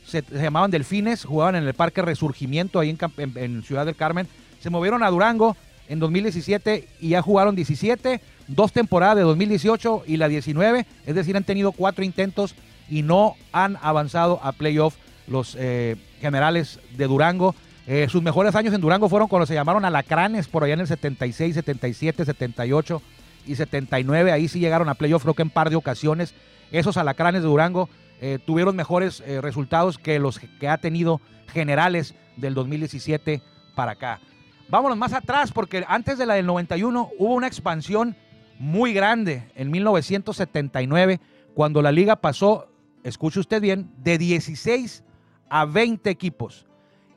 Se, 0.06 0.24
llamaban 0.32 0.70
Delfines, 0.70 1.24
jugaban 1.24 1.56
en 1.56 1.64
el 1.64 1.74
Parque 1.74 2.02
Resurgimiento 2.02 2.80
ahí 2.80 2.96
en, 3.18 3.62
Ciudad 3.62 3.86
del 3.86 3.96
Carmen. 3.96 4.26
Se 4.60 4.70
movieron 4.70 5.02
a 5.02 5.10
Durango 5.10 5.56
en 5.88 5.98
2017 5.98 6.88
y 7.00 7.10
ya 7.10 7.22
jugaron 7.22 7.54
17, 7.54 8.20
dos 8.48 8.72
temporadas 8.72 9.16
de 9.16 9.22
2018 9.22 10.04
y 10.06 10.16
la 10.16 10.28
19. 10.28 10.86
Es 11.06 11.14
decir, 11.14 11.36
han 11.36 11.44
tenido 11.44 11.72
cuatro 11.72 12.04
intentos 12.04 12.54
y 12.88 13.02
no 13.02 13.36
han 13.52 13.76
avanzado 13.82 14.40
a 14.42 14.52
playoff 14.52 14.96
los 15.28 15.56
eh, 15.58 15.96
generales 16.20 16.80
de 16.96 17.06
Durango. 17.06 17.54
Eh, 17.86 18.08
sus 18.08 18.22
mejores 18.22 18.54
años 18.54 18.74
en 18.74 18.80
Durango 18.80 19.08
fueron 19.08 19.28
cuando 19.28 19.46
se 19.46 19.54
llamaron 19.54 19.84
Alacranes, 19.84 20.48
por 20.48 20.64
allá 20.64 20.74
en 20.74 20.80
el 20.80 20.86
76, 20.86 21.54
77, 21.54 22.24
78 22.24 23.02
y 23.46 23.56
79. 23.56 24.32
Ahí 24.32 24.48
sí 24.48 24.60
llegaron 24.60 24.88
a 24.88 24.94
playoff, 24.94 25.22
creo 25.22 25.34
que 25.34 25.42
en 25.42 25.50
par 25.50 25.70
de 25.70 25.76
ocasiones. 25.76 26.34
Esos 26.70 26.96
Alacranes 26.96 27.42
de 27.42 27.48
Durango 27.48 27.88
eh, 28.20 28.38
tuvieron 28.44 28.76
mejores 28.76 29.24
resultados 29.40 29.98
que 29.98 30.18
los 30.18 30.38
que 30.38 30.68
ha 30.68 30.78
tenido 30.78 31.20
generales 31.52 32.14
del 32.36 32.54
2017 32.54 33.42
para 33.74 33.92
acá. 33.92 34.20
Vámonos 34.68 34.96
más 34.96 35.12
atrás, 35.12 35.50
porque 35.50 35.84
antes 35.88 36.16
de 36.16 36.26
la 36.26 36.34
del 36.34 36.46
91 36.46 37.10
hubo 37.18 37.34
una 37.34 37.48
expansión 37.48 38.14
muy 38.60 38.92
grande 38.92 39.50
en 39.56 39.70
1979, 39.70 41.18
cuando 41.54 41.82
la 41.82 41.90
liga 41.90 42.16
pasó, 42.16 42.68
escuche 43.02 43.40
usted 43.40 43.60
bien, 43.60 43.90
de 43.96 44.18
16 44.18 45.02
a 45.48 45.64
20 45.64 46.08
equipos. 46.10 46.66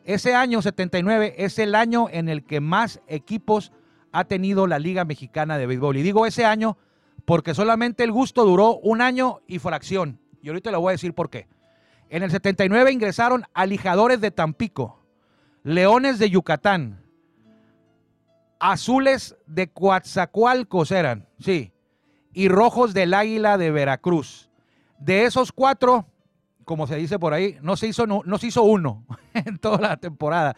Ese 0.06 0.36
año 0.36 0.62
79 0.62 1.36
es 1.38 1.60
el 1.60 1.76
año 1.76 2.08
en 2.10 2.28
el 2.28 2.44
que 2.44 2.60
más 2.60 3.02
equipos 3.08 3.72
ha 4.12 4.26
tenido 4.26 4.68
la 4.68 4.80
Liga 4.80 5.06
Mexicana 5.06 5.58
de 5.58 5.66
Béisbol. 5.66 5.98
Y 5.98 6.02
digo 6.04 6.26
ese 6.26 6.46
año 6.46 6.78
porque 7.26 7.54
solamente 7.54 8.04
el 8.04 8.12
gusto 8.12 8.46
duró 8.46 8.78
un 8.78 9.02
año 9.02 9.40
y 9.48 9.60
fracción. 9.60 10.20
Y 10.42 10.50
ahorita 10.50 10.72
le 10.72 10.78
voy 10.78 10.90
a 10.90 10.92
decir 10.92 11.14
por 11.14 11.30
qué. 11.30 11.48
En 12.10 12.22
el 12.22 12.32
79 12.32 12.92
ingresaron 12.92 13.46
Alijadores 13.54 14.20
de 14.22 14.30
Tampico, 14.30 15.00
Leones 15.64 16.20
de 16.20 16.30
Yucatán, 16.30 17.02
Azules 18.60 19.36
de 19.48 19.72
Coatzacoalcos 19.72 20.92
eran, 20.92 21.28
sí, 21.40 21.74
y 22.34 22.50
Rojos 22.50 22.94
del 22.94 23.14
Águila 23.14 23.58
de 23.58 23.72
Veracruz. 23.72 24.50
De 25.00 25.26
esos 25.26 25.52
cuatro, 25.52 26.06
como 26.66 26.88
se 26.88 26.96
dice 26.96 27.20
por 27.20 27.34
ahí, 27.34 27.58
no 27.62 27.78
se 27.78 27.88
hizo, 27.88 28.06
no, 28.08 28.38
se 28.38 28.48
hizo 28.48 28.64
uno 28.64 29.04
en 29.34 29.58
toda 29.58 29.80
la 29.80 29.98
temporada. 29.98 30.56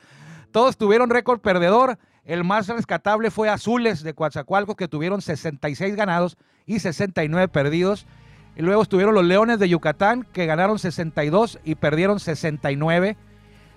Todos 0.51 0.77
tuvieron 0.77 1.09
récord 1.09 1.39
perdedor. 1.39 1.97
El 2.23 2.43
más 2.43 2.67
rescatable 2.67 3.29
fue 3.29 3.49
Azules 3.49 4.01
de 4.01 4.13
Coatzacoalcos, 4.13 4.75
que 4.75 4.87
tuvieron 4.87 5.21
66 5.21 5.95
ganados 5.95 6.37
y 6.65 6.79
69 6.79 7.47
perdidos. 7.49 8.07
Y 8.55 8.61
luego 8.61 8.81
estuvieron 8.81 9.13
los 9.13 9.25
Leones 9.25 9.59
de 9.59 9.69
Yucatán, 9.69 10.25
que 10.31 10.45
ganaron 10.45 10.79
62 10.79 11.59
y 11.63 11.75
perdieron 11.75 12.19
69. 12.19 13.17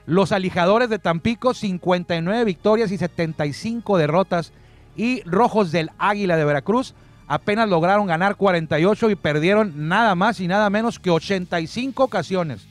Los 0.06 0.32
Alijadores 0.32 0.88
de 0.88 0.98
Tampico, 0.98 1.52
59 1.52 2.44
victorias 2.44 2.90
y 2.92 2.98
75 2.98 3.98
derrotas. 3.98 4.52
Y 4.96 5.22
Rojos 5.22 5.70
del 5.70 5.90
Águila 5.98 6.36
de 6.36 6.44
Veracruz, 6.44 6.94
apenas 7.28 7.68
lograron 7.68 8.06
ganar 8.06 8.36
48 8.36 9.10
y 9.10 9.14
perdieron 9.14 9.88
nada 9.88 10.14
más 10.14 10.40
y 10.40 10.48
nada 10.48 10.68
menos 10.70 10.98
que 10.98 11.10
85 11.10 12.02
ocasiones. 12.02 12.66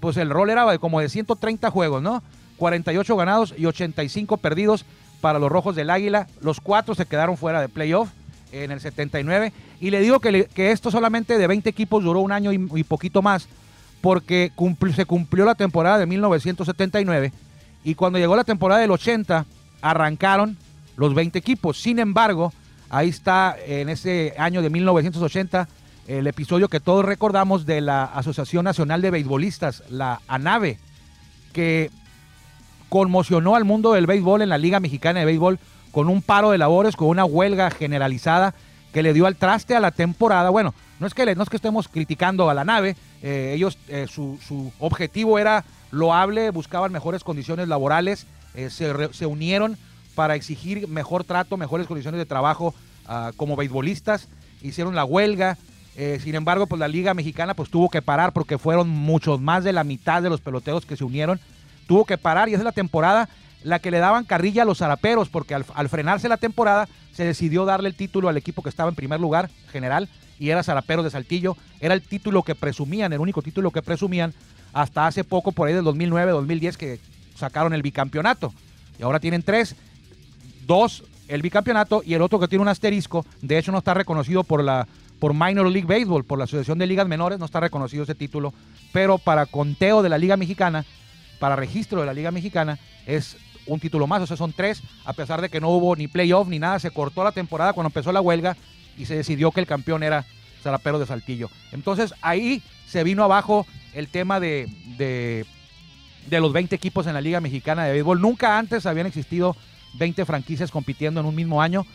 Pues 0.00 0.18
el 0.18 0.30
rol 0.30 0.50
era 0.50 0.78
como 0.78 1.00
de 1.00 1.08
130 1.08 1.70
juegos, 1.70 2.02
¿no? 2.02 2.22
48 2.58 3.16
ganados 3.16 3.54
y 3.56 3.66
85 3.66 4.36
perdidos 4.36 4.84
para 5.20 5.38
los 5.38 5.50
Rojos 5.50 5.74
del 5.74 5.90
Águila. 5.90 6.28
Los 6.42 6.60
cuatro 6.60 6.94
se 6.94 7.06
quedaron 7.06 7.36
fuera 7.36 7.60
de 7.60 7.68
playoff 7.68 8.10
en 8.52 8.70
el 8.70 8.80
79. 8.80 9.52
Y 9.80 9.90
le 9.90 10.00
digo 10.00 10.20
que, 10.20 10.46
esto 10.54 10.90
solamente 10.90 11.38
de 11.38 11.46
20 11.46 11.68
equipos 11.68 12.04
duró 12.04 12.20
un 12.20 12.32
año 12.32 12.52
y, 12.52 12.84
poquito 12.84 13.22
más, 13.22 13.48
porque 14.00 14.52
se 14.94 15.06
cumplió 15.06 15.44
la 15.44 15.54
temporada 15.54 15.98
de 15.98 16.06
1979. 16.06 17.32
Y 17.84 17.94
cuando 17.94 18.18
llegó 18.18 18.36
la 18.36 18.44
temporada 18.44 18.80
del 18.80 18.90
80, 18.90 19.46
arrancaron 19.80 20.56
los 20.96 21.14
20 21.14 21.38
equipos. 21.38 21.80
Sin 21.80 21.98
embargo, 21.98 22.52
Ahí 22.96 23.10
está 23.10 23.58
en 23.66 23.90
ese 23.90 24.32
año 24.38 24.62
de 24.62 24.70
1980 24.70 25.68
el 26.08 26.26
episodio 26.28 26.70
que 26.70 26.80
todos 26.80 27.04
recordamos 27.04 27.66
de 27.66 27.82
la 27.82 28.04
Asociación 28.04 28.64
Nacional 28.64 29.02
de 29.02 29.10
Beisbolistas, 29.10 29.82
la 29.90 30.22
ANAVE, 30.28 30.78
que 31.52 31.90
conmocionó 32.88 33.54
al 33.54 33.66
mundo 33.66 33.92
del 33.92 34.06
béisbol 34.06 34.40
en 34.40 34.48
la 34.48 34.56
Liga 34.56 34.80
Mexicana 34.80 35.20
de 35.20 35.26
Béisbol 35.26 35.58
con 35.92 36.08
un 36.08 36.22
paro 36.22 36.52
de 36.52 36.56
labores, 36.56 36.96
con 36.96 37.08
una 37.08 37.26
huelga 37.26 37.70
generalizada 37.70 38.54
que 38.94 39.02
le 39.02 39.12
dio 39.12 39.26
al 39.26 39.36
traste 39.36 39.76
a 39.76 39.80
la 39.80 39.90
temporada. 39.90 40.48
Bueno, 40.48 40.72
no 40.98 41.06
es 41.06 41.12
que, 41.12 41.34
no 41.34 41.42
es 41.42 41.50
que 41.50 41.56
estemos 41.56 41.88
criticando 41.88 42.48
a 42.48 42.54
la 42.54 42.64
nave, 42.64 42.96
eh, 43.20 43.52
ellos, 43.54 43.76
eh, 43.88 44.06
su, 44.08 44.72
objetivo 44.78 45.38
era 45.38 45.66
loable, 45.90 46.48
buscaban 46.48 46.92
mejores 46.92 47.24
condiciones 47.24 47.68
laborales, 47.68 48.26
eh, 48.54 48.70
se, 48.70 49.12
se 49.12 49.26
unieron 49.26 49.76
para 50.14 50.34
exigir 50.34 50.88
mejor 50.88 51.24
trato, 51.24 51.58
mejores 51.58 51.86
condiciones 51.86 52.16
de 52.16 52.24
trabajo 52.24 52.74
ah, 53.08 53.32
como 53.36 53.56
beisbolistas. 53.56 54.28
Hicieron 54.62 54.94
la 54.94 55.04
huelga. 55.04 55.58
Eh, 55.96 56.20
sin 56.22 56.34
embargo, 56.34 56.66
pues 56.66 56.78
la 56.78 56.88
Liga 56.88 57.14
Mexicana 57.14 57.54
pues 57.54 57.70
tuvo 57.70 57.88
que 57.88 58.02
parar 58.02 58.32
porque 58.32 58.58
fueron 58.58 58.88
muchos 58.88 59.40
más 59.40 59.64
de 59.64 59.72
la 59.72 59.84
mitad 59.84 60.22
de 60.22 60.28
los 60.28 60.40
peloteros 60.40 60.84
que 60.84 60.96
se 60.96 61.04
unieron. 61.04 61.40
Tuvo 61.86 62.04
que 62.04 62.18
parar 62.18 62.48
y 62.48 62.52
esa 62.52 62.60
es 62.60 62.64
la 62.64 62.72
temporada 62.72 63.28
la 63.62 63.78
que 63.78 63.90
le 63.90 63.98
daban 63.98 64.24
carrilla 64.24 64.62
a 64.62 64.64
los 64.64 64.78
zaraperos 64.78 65.28
porque 65.28 65.54
al, 65.54 65.88
frenarse 65.88 66.28
la 66.28 66.36
temporada 66.36 66.88
se 67.12 67.24
decidió 67.24 67.64
darle 67.64 67.88
el 67.88 67.94
título 67.94 68.28
al 68.28 68.36
equipo 68.36 68.62
que 68.62 68.68
estaba 68.68 68.90
en 68.90 68.94
primer 68.94 69.20
lugar, 69.20 69.50
general, 69.72 70.08
y 70.38 70.50
era 70.50 70.62
Zaraperos 70.62 71.04
de 71.04 71.10
Saltillo. 71.10 71.56
Era 71.80 71.94
el 71.94 72.02
título 72.02 72.42
que 72.42 72.54
presumían, 72.54 73.12
el 73.12 73.20
único 73.20 73.40
título 73.40 73.70
que 73.70 73.80
presumían 73.80 74.34
hasta 74.74 75.06
hace 75.06 75.24
poco, 75.24 75.52
por 75.52 75.66
ahí 75.66 75.74
del 75.74 75.84
2009, 75.84 76.32
2010, 76.32 76.76
que 76.76 77.00
sacaron 77.34 77.72
el 77.72 77.80
bicampeonato. 77.80 78.52
Y 78.98 79.02
ahora 79.02 79.18
tienen 79.18 79.42
tres 79.42 79.74
dos 80.66 81.04
el 81.28 81.42
bicampeonato 81.42 82.02
y 82.04 82.14
el 82.14 82.22
otro 82.22 82.38
que 82.38 82.48
tiene 82.48 82.62
un 82.62 82.68
asterisco, 82.68 83.24
de 83.42 83.58
hecho 83.58 83.72
no 83.72 83.78
está 83.78 83.94
reconocido 83.94 84.44
por 84.44 84.62
la 84.62 84.86
por 85.18 85.32
Minor 85.32 85.70
League 85.70 85.86
Baseball, 85.86 86.24
por 86.24 86.38
la 86.38 86.44
Asociación 86.44 86.78
de 86.78 86.86
Ligas 86.86 87.08
Menores, 87.08 87.38
no 87.38 87.46
está 87.46 87.60
reconocido 87.60 88.02
ese 88.02 88.14
título, 88.14 88.52
pero 88.92 89.18
para 89.18 89.46
conteo 89.46 90.02
de 90.02 90.10
la 90.10 90.18
Liga 90.18 90.36
Mexicana, 90.36 90.84
para 91.38 91.56
registro 91.56 92.00
de 92.00 92.06
la 92.06 92.14
Liga 92.14 92.30
Mexicana, 92.30 92.78
es 93.06 93.36
un 93.66 93.80
título 93.80 94.06
más, 94.06 94.22
o 94.22 94.26
sea, 94.26 94.36
son 94.36 94.52
tres, 94.52 94.82
a 95.04 95.12
pesar 95.12 95.40
de 95.40 95.48
que 95.48 95.60
no 95.60 95.70
hubo 95.70 95.96
ni 95.96 96.06
playoff 96.06 96.48
ni 96.48 96.58
nada, 96.58 96.78
se 96.78 96.90
cortó 96.90 97.24
la 97.24 97.32
temporada 97.32 97.72
cuando 97.72 97.88
empezó 97.88 98.12
la 98.12 98.20
huelga 98.20 98.56
y 98.96 99.06
se 99.06 99.16
decidió 99.16 99.50
que 99.50 99.60
el 99.60 99.66
campeón 99.66 100.02
era 100.02 100.24
Zarapero 100.62 100.98
de 100.98 101.06
Saltillo. 101.06 101.50
Entonces 101.72 102.14
ahí 102.22 102.62
se 102.86 103.04
vino 103.04 103.24
abajo 103.24 103.66
el 103.92 104.08
tema 104.08 104.40
de, 104.40 104.68
de, 104.98 105.46
de 106.28 106.40
los 106.40 106.52
20 106.52 106.74
equipos 106.76 107.06
en 107.06 107.14
la 107.14 107.20
Liga 107.20 107.40
Mexicana 107.40 107.84
de 107.84 107.92
Béisbol. 107.92 108.20
Nunca 108.20 108.58
antes 108.58 108.86
habían 108.86 109.06
existido 109.06 109.56
20 109.98 110.24
franquicias 110.24 110.70
compitiendo 110.70 111.20
en 111.20 111.26
un 111.26 111.34
mismo 111.34 111.62
año 111.62 111.86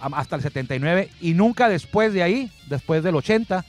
hasta 0.00 0.36
el 0.36 0.42
79 0.42 1.10
y 1.20 1.34
nunca 1.34 1.68
después 1.68 2.12
de 2.12 2.22
ahí, 2.22 2.50
después 2.68 3.02
del 3.02 3.16
80, 3.16 3.64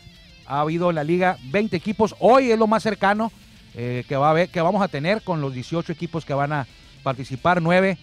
ha 0.45 0.59
habido 0.59 0.89
en 0.89 0.95
la 0.95 1.03
liga 1.03 1.37
20 1.45 1.75
equipos. 1.75 2.15
Hoy 2.19 2.51
es 2.51 2.59
lo 2.59 2.67
más 2.67 2.83
cercano 2.83 3.31
eh, 3.73 4.03
que, 4.07 4.15
va 4.15 4.31
a 4.31 4.47
que 4.47 4.61
vamos 4.61 4.81
a 4.81 4.87
tener 4.87 5.21
con 5.21 5.41
los 5.41 5.53
18 5.53 5.91
equipos 5.91 6.25
que 6.25 6.33
van 6.33 6.53
a 6.53 6.67
participar, 7.03 7.61
9, 7.61 7.97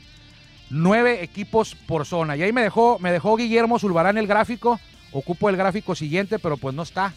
equipos 1.22 1.74
por 1.74 2.06
zona. 2.06 2.36
Y 2.36 2.42
ahí 2.42 2.52
me 2.52 2.62
dejó, 2.62 2.98
me 2.98 3.12
dejó 3.12 3.36
Guillermo 3.36 3.78
Zulbarán 3.78 4.18
el 4.18 4.26
gráfico. 4.26 4.80
Ocupo 5.12 5.48
el 5.48 5.56
gráfico 5.56 5.94
siguiente, 5.94 6.38
pero 6.38 6.56
pues 6.56 6.74
no 6.74 6.82
está. 6.82 7.14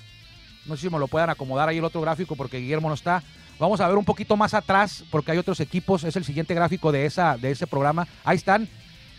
No 0.66 0.76
sé 0.76 0.84
si 0.84 0.90
me 0.90 1.00
lo 1.00 1.08
puedan 1.08 1.30
acomodar 1.30 1.68
ahí 1.68 1.78
el 1.78 1.86
otro 1.86 2.02
gráfico 2.02 2.36
porque 2.36 2.60
Guillermo 2.60 2.88
no 2.88 2.96
está. 2.96 3.24
Vamos 3.62 3.80
a 3.80 3.88
ver 3.88 3.96
un 3.96 4.06
poquito 4.06 4.36
más 4.36 4.56
atrás, 4.56 5.04
porque 5.12 5.34
hay 5.34 5.38
otros 5.38 5.60
equipos, 5.60 6.04
es 6.04 6.16
el 6.16 6.26
siguiente 6.26 6.56
gráfico 6.56 6.92
de, 6.92 7.06
esa, 7.06 7.38
de 7.38 7.52
ese 7.52 7.68
programa. 7.68 8.08
Ahí 8.24 8.38
están 8.38 8.68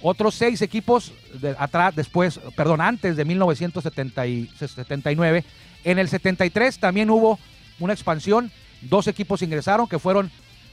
otros 0.01 0.35
seis 0.35 0.61
equipos 0.63 1.13
atrás, 1.59 1.95
después, 1.95 2.41
perdón, 2.57 2.81
antes 2.81 3.17
de 3.17 3.25
1979. 3.25 5.45
En 5.85 6.01
el 6.01 6.09
73 6.09 6.81
también 6.81 7.09
hubo 7.11 7.39
una 7.79 7.93
expansión, 7.93 8.51
dos 8.81 9.07
equipos 9.07 9.43
ingresaron 9.43 9.87
que 9.87 10.01
fueron 10.01 10.29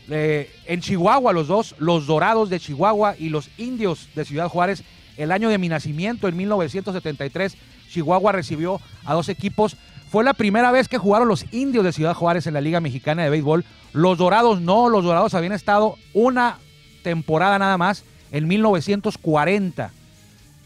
eh, 0.09 0.51
en 0.65 0.81
Chihuahua 0.81 1.31
los 1.31 1.47
dos, 1.47 1.75
los 1.77 2.07
Dorados 2.07 2.49
de 2.49 2.59
Chihuahua 2.59 3.17
y 3.19 3.29
los 3.29 3.51
Indios 3.59 4.09
de 4.15 4.25
Ciudad 4.25 4.49
Juárez. 4.49 4.81
El 5.15 5.31
año 5.31 5.47
de 5.47 5.59
mi 5.59 5.69
nacimiento, 5.69 6.27
en 6.27 6.35
1973, 6.37 7.55
Chihuahua 7.91 8.31
recibió 8.31 8.81
a 9.05 9.13
dos 9.13 9.29
equipos 9.29 9.77
fue 10.09 10.23
la 10.23 10.33
primera 10.33 10.71
vez 10.71 10.87
que 10.87 10.97
jugaron 10.97 11.27
los 11.27 11.45
indios 11.53 11.83
de 11.83 11.93
Ciudad 11.93 12.15
Juárez 12.15 12.47
en 12.47 12.55
la 12.55 12.61
Liga 12.61 12.79
Mexicana 12.79 13.23
de 13.23 13.29
Béisbol. 13.29 13.63
Los 13.93 14.17
Dorados 14.17 14.59
no, 14.59 14.89
los 14.89 15.03
Dorados 15.03 15.35
habían 15.35 15.53
estado 15.53 15.97
una 16.13 16.57
temporada 17.03 17.59
nada 17.59 17.77
más 17.77 18.03
en 18.31 18.47
1940. 18.47 19.91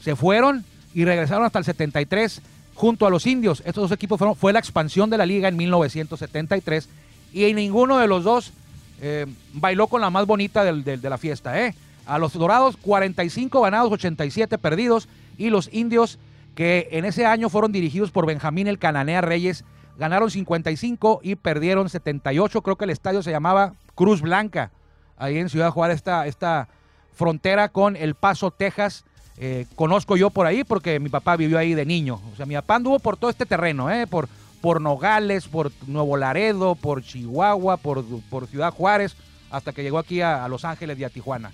Se 0.02 0.16
fueron 0.16 0.64
y 0.94 1.04
regresaron 1.04 1.46
hasta 1.46 1.60
el 1.60 1.66
73 1.66 2.42
junto 2.74 3.06
a 3.06 3.10
los 3.10 3.28
indios. 3.28 3.62
Estos 3.66 3.90
dos 3.90 3.92
equipos 3.92 4.18
fueron, 4.18 4.36
fue 4.36 4.54
la 4.54 4.60
expansión 4.60 5.10
de 5.10 5.18
la 5.18 5.26
liga 5.26 5.50
en 5.50 5.58
1973 5.58 6.88
y 7.34 7.54
ninguno 7.54 7.98
de 7.98 8.08
los 8.08 8.24
dos 8.24 8.54
eh, 9.02 9.26
bailó 9.54 9.88
con 9.88 10.00
la 10.00 10.10
más 10.10 10.26
bonita 10.26 10.64
de 10.64 11.10
la 11.10 11.18
fiesta. 11.18 11.62
¿eh? 11.62 11.76
A 12.06 12.18
los 12.18 12.32
Dorados 12.32 12.78
45 12.78 13.62
ganados, 13.62 13.92
87 13.92 14.58
perdidos 14.58 15.10
y 15.38 15.50
los 15.50 15.70
indios 15.74 16.18
que 16.56 16.89
en 16.92 17.06
ese 17.06 17.26
año 17.26 17.50
fueron 17.50 17.72
dirigidos 17.72 18.12
por 18.12 18.26
Benjamín 18.26 18.68
el 18.68 18.80
Cananea 18.80 19.22
Reyes. 19.22 19.66
Ganaron 19.98 20.32
55 20.32 21.22
y 21.24 21.36
perdieron 21.36 21.89
78. 21.89 22.62
Creo 22.62 22.76
que 22.76 22.86
el 22.86 22.89
estadio 22.89 23.22
se 23.22 23.32
llamaba 23.32 23.74
Cruz 23.96 24.22
Blanca, 24.22 24.72
ahí 25.18 25.38
en 25.38 25.50
Ciudad 25.50 25.72
Juárez, 25.72 25.98
esta, 25.98 26.26
esta 26.28 26.68
frontera 27.13 27.70
con 27.70 27.96
El 27.96 28.16
Paso, 28.16 28.52
Texas. 28.52 29.06
Eh, 29.38 29.66
conozco 29.76 30.16
yo 30.16 30.30
por 30.30 30.46
ahí 30.46 30.63
porque 30.63 31.00
mi 31.00 31.10
papá 31.10 31.36
vivió 31.36 31.58
ahí 31.58 31.74
de 31.74 31.86
niño. 31.86 32.22
O 32.32 32.36
sea, 32.36 32.46
mi 32.46 32.56
papá 32.56 32.76
anduvo 32.76 33.00
por 33.00 33.18
todo 33.18 33.30
este 33.30 33.46
terreno, 33.46 33.92
eh, 33.92 34.08
por, 34.08 34.28
por 34.62 34.80
Nogales, 34.80 35.48
por 35.48 35.72
Nuevo 35.88 36.18
Laredo, 36.18 36.76
por 36.76 37.04
Chihuahua, 37.04 37.78
por, 37.78 38.04
por 38.30 38.48
Ciudad 38.48 38.72
Juárez, 38.72 39.16
hasta 39.50 39.72
que 39.72 39.84
llegó 39.84 40.00
aquí 40.00 40.22
a, 40.22 40.48
Los 40.48 40.66
Ángeles 40.66 41.00
y 41.00 41.04
a 41.04 41.10
Tijuana. 41.10 41.52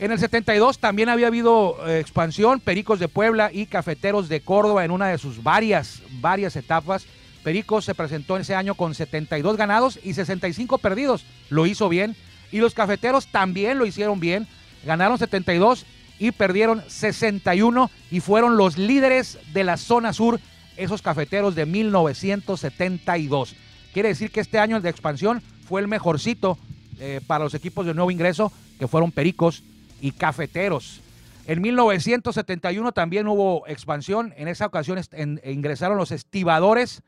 En 0.00 0.10
el 0.10 0.18
72 0.18 0.78
también 0.78 1.10
había 1.10 1.26
habido 1.26 1.76
eh, 1.86 2.00
expansión, 2.00 2.58
Pericos 2.60 3.00
de 3.00 3.08
Puebla 3.08 3.50
y 3.52 3.66
Cafeteros 3.66 4.30
de 4.30 4.40
Córdoba 4.40 4.82
en 4.82 4.92
una 4.92 5.08
de 5.08 5.18
sus 5.18 5.42
varias, 5.42 6.00
varias 6.22 6.56
etapas. 6.56 7.04
Pericos 7.44 7.84
se 7.84 7.94
presentó 7.94 8.38
ese 8.38 8.54
año 8.54 8.74
con 8.74 8.94
72 8.94 9.58
ganados 9.58 10.00
y 10.02 10.14
65 10.14 10.78
perdidos. 10.78 11.26
Lo 11.50 11.66
hizo 11.66 11.90
bien. 11.90 12.16
Y 12.50 12.60
los 12.60 12.72
Cafeteros 12.72 13.26
también 13.26 13.76
lo 13.76 13.84
hicieron 13.84 14.20
bien. 14.20 14.48
Ganaron 14.86 15.18
72 15.18 15.84
y 16.18 16.30
perdieron 16.32 16.82
61 16.88 17.90
y 18.10 18.20
fueron 18.20 18.56
los 18.56 18.78
líderes 18.78 19.38
de 19.52 19.64
la 19.64 19.76
zona 19.76 20.14
sur, 20.14 20.40
esos 20.78 21.02
cafeteros 21.02 21.54
de 21.54 21.66
1972. 21.66 23.54
Quiere 23.92 24.08
decir 24.08 24.30
que 24.30 24.40
este 24.40 24.58
año 24.58 24.80
de 24.80 24.88
expansión 24.88 25.42
fue 25.68 25.82
el 25.82 25.88
mejorcito 25.88 26.56
eh, 27.00 27.20
para 27.26 27.44
los 27.44 27.52
equipos 27.52 27.84
de 27.84 27.92
nuevo 27.92 28.10
ingreso, 28.10 28.50
que 28.78 28.88
fueron 28.88 29.12
Pericos 29.12 29.62
y 30.00 30.12
Cafeteros. 30.12 31.00
En 31.46 31.60
1971 31.60 32.92
también 32.92 33.26
hubo 33.26 33.66
expansión. 33.66 34.32
En 34.36 34.48
esa 34.48 34.66
ocasión 34.66 35.00
ingresaron 35.44 35.96
los 35.96 36.12
estibadores 36.12 37.02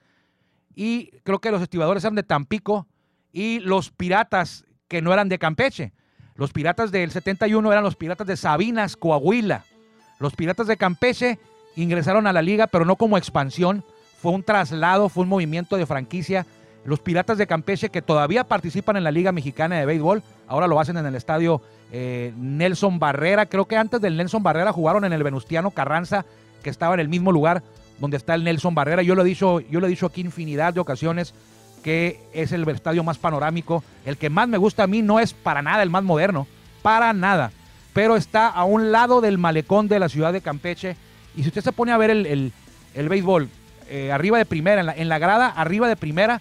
y 0.75 1.11
creo 1.23 1.41
que 1.41 1.51
los 1.51 1.63
estibadores 1.63 2.05
eran 2.05 2.15
de 2.15 2.23
Tampico 2.23 2.87
y 3.33 3.61
los 3.61 3.91
piratas 3.91 4.65
que 4.89 5.03
no 5.03 5.13
eran 5.13 5.29
de 5.29 5.39
Campeche. 5.39 5.93
Los 6.35 6.53
piratas 6.53 6.91
del 6.91 7.11
71 7.11 7.71
eran 7.71 7.85
los 7.85 7.97
piratas 7.97 8.27
de 8.27 8.37
Sabinas, 8.37 8.97
Coahuila. 8.97 9.65
Los 10.19 10.35
piratas 10.35 10.67
de 10.67 10.77
Campeche 10.77 11.39
ingresaron 11.77 12.27
a 12.27 12.33
la 12.33 12.43
liga, 12.43 12.67
pero 12.67 12.85
no 12.85 12.97
como 12.97 13.19
expansión. 13.19 13.85
Fue 14.19 14.33
un 14.33 14.43
traslado, 14.43 15.09
fue 15.09 15.25
un 15.25 15.29
movimiento 15.29 15.77
de 15.77 15.87
franquicia. 15.87 16.47
Los 16.85 17.01
piratas 17.01 17.39
de 17.39 17.47
Campeche 17.47 17.91
que 17.91 18.03
todavía 18.03 18.45
participan 18.45 18.97
en 18.97 19.05
la 19.05 19.11
Liga 19.11 19.33
Mexicana 19.33 19.79
de 19.79 19.87
Béisbol, 19.87 20.23
ahora 20.49 20.67
lo 20.67 20.81
hacen 20.81 20.97
en 20.97 21.07
el 21.07 21.15
estadio 21.15 21.63
eh, 21.93 22.33
Nelson 22.37 22.99
Barrera. 22.99 23.47
Creo 23.47 23.67
que 23.67 23.77
antes 23.77 24.01
del 24.01 24.17
Nelson 24.17 24.43
Barrera 24.43 24.73
jugaron 24.73 25.05
en 25.05 25.13
el 25.13 25.23
Venustiano 25.23 25.71
Carranza, 25.71 26.25
que 26.63 26.71
estaba 26.71 26.95
en 26.95 27.01
el 27.01 27.09
mismo 27.09 27.31
lugar 27.31 27.63
donde 27.99 28.17
está 28.17 28.35
el 28.35 28.45
Nelson 28.45 28.75
Barrera. 28.75 29.03
Yo 29.03 29.15
lo 29.15 29.23
he 29.23 29.27
dicho, 29.27 29.61
yo 29.61 29.79
lo 29.79 29.87
he 29.87 29.91
dicho 29.91 30.07
aquí 30.07 30.23
infinidad 30.23 30.75
de 30.75 30.81
ocasiones 30.81 31.35
que 31.83 32.21
es 32.33 32.53
el 32.53 32.67
estadio 32.69 33.05
más 33.05 33.19
panorámico. 33.19 33.85
El 34.05 34.17
que 34.17 34.31
más 34.31 34.49
me 34.49 34.59
gusta 34.59 34.85
a 34.85 34.87
mí 34.87 35.03
no 35.03 35.21
es 35.21 35.35
para 35.35 35.63
nada 35.63 35.83
el 35.83 35.91
más 35.91 36.05
moderno, 36.05 36.47
para 36.83 37.13
nada. 37.13 37.53
Pero 37.93 38.17
está 38.17 38.49
a 38.49 38.65
un 38.65 38.93
lado 38.93 39.21
del 39.21 39.39
malecón 39.39 39.89
de 39.89 39.99
la 39.99 40.09
ciudad 40.09 40.33
de 40.33 40.41
Campeche. 40.41 40.97
Y 41.37 41.43
si 41.43 41.49
usted 41.49 41.63
se 41.63 41.73
pone 41.73 41.93
a 41.93 41.99
ver 41.99 42.11
el, 42.11 42.53
béisbol 42.95 43.49
eh, 43.89 44.13
arriba 44.13 44.39
de 44.39 44.47
primera, 44.47 44.95
en 44.97 45.09
la, 45.09 45.19
grada 45.19 45.49
arriba 45.49 45.89
de 45.89 45.97
primera, 45.97 46.41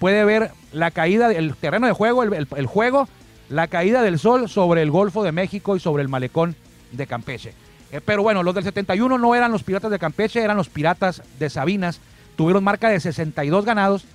puede 0.00 0.24
ver 0.24 0.50
la 0.72 0.90
caída 0.90 1.28
del 1.28 1.54
terreno 1.54 1.86
de 1.86 1.92
juego, 1.92 2.24
el, 2.24 2.66
juego, 2.66 3.06
la 3.50 3.68
caída 3.68 4.02
del 4.02 4.18
sol 4.18 4.48
sobre 4.48 4.82
el 4.82 4.90
Golfo 4.90 5.22
de 5.22 5.30
México 5.30 5.76
y 5.76 5.80
sobre 5.80 6.02
el 6.02 6.08
malecón 6.08 6.56
de 6.90 7.06
Campeche. 7.06 7.52
Eh, 7.92 8.00
pero 8.04 8.22
bueno, 8.22 8.42
los 8.42 8.54
del 8.54 8.64
71 8.64 9.18
no 9.18 9.34
eran 9.34 9.52
los 9.52 9.62
piratas 9.62 9.90
de 9.90 9.98
Campeche, 9.98 10.42
eran 10.42 10.56
los 10.56 10.70
piratas 10.70 11.22
de 11.38 11.50
Sabinas. 11.50 12.00
Tuvieron 12.34 12.64
marca 12.64 12.88
de 12.88 12.98
62 12.98 13.66
ganados 13.66 14.06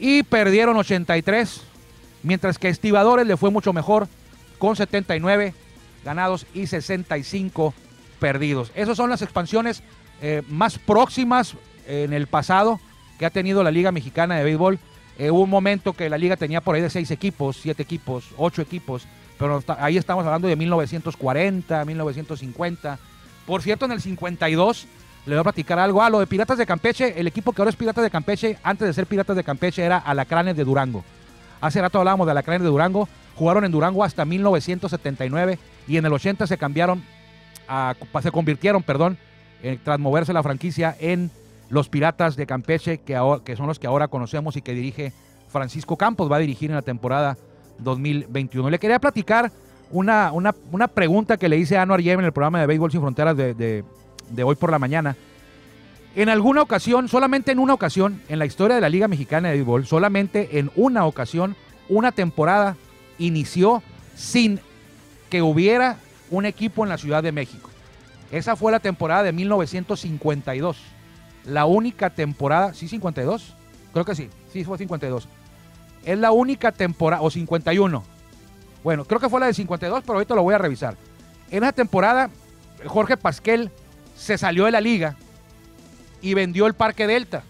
y 0.00 0.24
perdieron 0.24 0.76
83, 0.76 1.62
mientras 2.24 2.58
que 2.58 2.68
Estibadores 2.68 3.28
le 3.28 3.36
fue 3.36 3.50
mucho 3.50 3.72
mejor 3.72 4.08
con 4.58 4.74
79 4.74 5.54
ganados 6.04 6.46
y 6.52 6.66
65 6.66 7.72
perdidos. 8.18 8.72
Esas 8.74 8.96
son 8.96 9.08
las 9.08 9.22
expansiones 9.22 9.84
eh, 10.20 10.42
más 10.48 10.78
próximas 10.78 11.54
en 11.86 12.12
el 12.12 12.26
pasado 12.26 12.80
que 13.18 13.26
ha 13.26 13.30
tenido 13.30 13.62
la 13.62 13.70
Liga 13.70 13.92
Mexicana 13.92 14.36
de 14.36 14.44
Béisbol. 14.44 14.80
Eh, 15.18 15.30
hubo 15.30 15.42
un 15.42 15.50
momento 15.50 15.94
que 15.94 16.10
la 16.10 16.18
liga 16.18 16.36
tenía 16.36 16.60
por 16.60 16.74
ahí 16.74 16.82
de 16.82 16.90
seis 16.90 17.10
equipos, 17.10 17.56
siete 17.56 17.82
equipos, 17.82 18.28
ocho 18.36 18.60
equipos, 18.60 19.06
pero 19.38 19.62
ahí 19.78 19.96
estamos 19.96 20.24
hablando 20.26 20.46
de 20.48 20.56
1940, 20.56 21.84
1950. 21.84 22.98
Por 23.46 23.62
cierto, 23.62 23.86
en 23.86 23.92
el 23.92 24.00
52 24.00 24.86
le 25.26 25.34
voy 25.34 25.40
a 25.40 25.44
platicar 25.44 25.78
algo. 25.78 26.02
Ah, 26.02 26.10
lo 26.10 26.20
de 26.20 26.26
Piratas 26.26 26.58
de 26.58 26.66
Campeche, 26.66 27.18
el 27.18 27.26
equipo 27.26 27.52
que 27.52 27.62
ahora 27.62 27.70
es 27.70 27.76
Piratas 27.76 28.04
de 28.04 28.10
Campeche, 28.10 28.58
antes 28.62 28.86
de 28.86 28.92
ser 28.92 29.06
Piratas 29.06 29.36
de 29.36 29.44
Campeche 29.44 29.82
era 29.82 29.98
Alacranes 29.98 30.56
de 30.56 30.64
Durango. 30.64 31.02
Hace 31.60 31.80
rato 31.80 31.98
hablábamos 31.98 32.26
de 32.26 32.32
Alacranes 32.32 32.62
de 32.62 32.68
Durango. 32.68 33.08
Jugaron 33.36 33.64
en 33.64 33.72
Durango 33.72 34.04
hasta 34.04 34.24
1979 34.24 35.58
y 35.88 35.96
en 35.96 36.06
el 36.06 36.12
80 36.12 36.46
se 36.46 36.56
cambiaron, 36.56 37.02
se 38.22 38.30
convirtieron, 38.30 38.82
perdón, 38.82 39.18
tras 39.84 39.98
moverse 39.98 40.32
la 40.32 40.42
franquicia 40.42 40.96
en 40.98 41.30
los 41.68 41.88
Piratas 41.88 42.36
de 42.36 42.46
Campeche, 42.46 42.98
que, 42.98 43.14
son 43.56 43.66
los 43.66 43.78
que 43.78 43.86
ahora 43.86 44.08
conocemos 44.08 44.56
y 44.56 44.62
que 44.62 44.72
dirige 44.72 45.12
Francisco 45.48 45.96
Campos, 45.96 46.30
va 46.30 46.36
a 46.36 46.40
dirigir 46.40 46.70
en 46.70 46.76
la 46.76 46.82
temporada 46.82 47.36
2021. 47.78 48.70
Le 48.70 48.78
quería 48.78 48.98
platicar 48.98 49.50
una, 49.90 50.32
una, 50.32 50.88
pregunta 50.88 51.36
que 51.36 51.48
le 51.48 51.56
hice 51.56 51.76
a 51.76 51.82
Anuar 51.82 52.00
Yem 52.00 52.18
en 52.20 52.26
el 52.26 52.32
programa 52.32 52.60
de 52.60 52.66
Béisbol 52.66 52.90
Sin 52.90 53.00
Fronteras 53.00 53.36
de 53.36 53.84
de 54.30 54.42
hoy 54.42 54.54
por 54.54 54.70
la 54.70 54.78
mañana. 54.78 55.16
En 56.14 56.28
alguna 56.28 56.62
ocasión, 56.62 57.08
solamente 57.08 57.52
en 57.52 57.58
una 57.58 57.74
ocasión, 57.74 58.22
en 58.28 58.38
la 58.38 58.46
historia 58.46 58.76
de 58.76 58.80
la 58.80 58.88
Liga 58.88 59.08
Mexicana 59.08 59.48
de 59.48 59.56
Béisbol, 59.56 59.86
solamente 59.86 60.58
en 60.58 60.70
una 60.74 61.04
ocasión, 61.04 61.56
una 61.88 62.12
temporada 62.12 62.76
inició 63.18 63.82
sin 64.14 64.60
que 65.28 65.42
hubiera 65.42 65.98
un 66.30 66.46
equipo 66.46 66.84
en 66.84 66.88
la 66.88 66.98
Ciudad 66.98 67.22
de 67.22 67.32
México. 67.32 67.70
Esa 68.32 68.56
fue 68.56 68.72
la 68.72 68.80
temporada 68.80 69.22
de 69.22 69.32
1952. 69.32 70.78
La 71.46 71.64
única 71.64 72.10
temporada, 72.10 72.74
sí, 72.74 72.88
52, 72.88 73.54
creo 73.92 74.04
que 74.04 74.14
sí, 74.14 74.28
sí 74.52 74.64
fue 74.64 74.78
52. 74.78 75.28
Es 76.04 76.18
la 76.18 76.32
única 76.32 76.72
temporada, 76.72 77.22
o 77.22 77.30
51. 77.30 78.02
Bueno, 78.82 79.04
creo 79.04 79.20
que 79.20 79.28
fue 79.28 79.40
la 79.40 79.46
de 79.46 79.54
52, 79.54 80.02
pero 80.02 80.14
ahorita 80.14 80.34
lo 80.34 80.42
voy 80.42 80.54
a 80.54 80.58
revisar. 80.58 80.96
En 81.50 81.62
esa 81.62 81.72
temporada, 81.72 82.30
Jorge 82.86 83.16
Pasquel 83.16 83.70
se 84.16 84.38
salió 84.38 84.64
de 84.64 84.72
la 84.72 84.80
liga 84.80 85.16
y 86.20 86.34
vendió 86.34 86.66
el 86.66 86.74
Parque 86.74 87.06
Delta. 87.06 87.42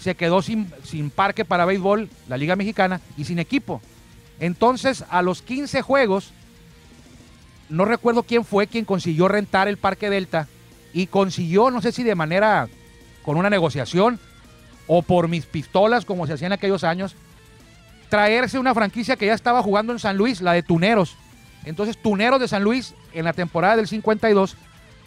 Se 0.00 0.14
quedó 0.14 0.40
sin, 0.40 0.72
sin 0.84 1.10
parque 1.10 1.44
para 1.44 1.66
béisbol, 1.66 2.08
la 2.28 2.38
Liga 2.38 2.56
Mexicana, 2.56 3.02
y 3.18 3.24
sin 3.24 3.38
equipo. 3.38 3.82
Entonces, 4.38 5.04
a 5.10 5.20
los 5.20 5.42
15 5.42 5.82
juegos, 5.82 6.32
no 7.68 7.84
recuerdo 7.84 8.22
quién 8.22 8.44
fue 8.44 8.66
quien 8.66 8.86
consiguió 8.86 9.28
rentar 9.28 9.68
el 9.68 9.76
Parque 9.76 10.08
Delta 10.08 10.48
y 10.94 11.06
consiguió, 11.06 11.70
no 11.70 11.82
sé 11.82 11.92
si 11.92 12.02
de 12.02 12.14
manera 12.14 12.68
con 13.30 13.38
una 13.38 13.48
negociación 13.48 14.18
o 14.88 15.02
por 15.02 15.28
mis 15.28 15.46
pistolas, 15.46 16.04
como 16.04 16.26
se 16.26 16.32
hacía 16.32 16.48
en 16.48 16.52
aquellos 16.52 16.82
años, 16.82 17.14
traerse 18.08 18.58
una 18.58 18.74
franquicia 18.74 19.14
que 19.14 19.26
ya 19.26 19.34
estaba 19.34 19.62
jugando 19.62 19.92
en 19.92 20.00
San 20.00 20.16
Luis, 20.16 20.40
la 20.40 20.52
de 20.52 20.64
Tuneros. 20.64 21.14
Entonces, 21.64 21.96
Tuneros 21.96 22.40
de 22.40 22.48
San 22.48 22.64
Luis, 22.64 22.92
en 23.12 23.24
la 23.24 23.32
temporada 23.32 23.76
del 23.76 23.86
52, 23.86 24.56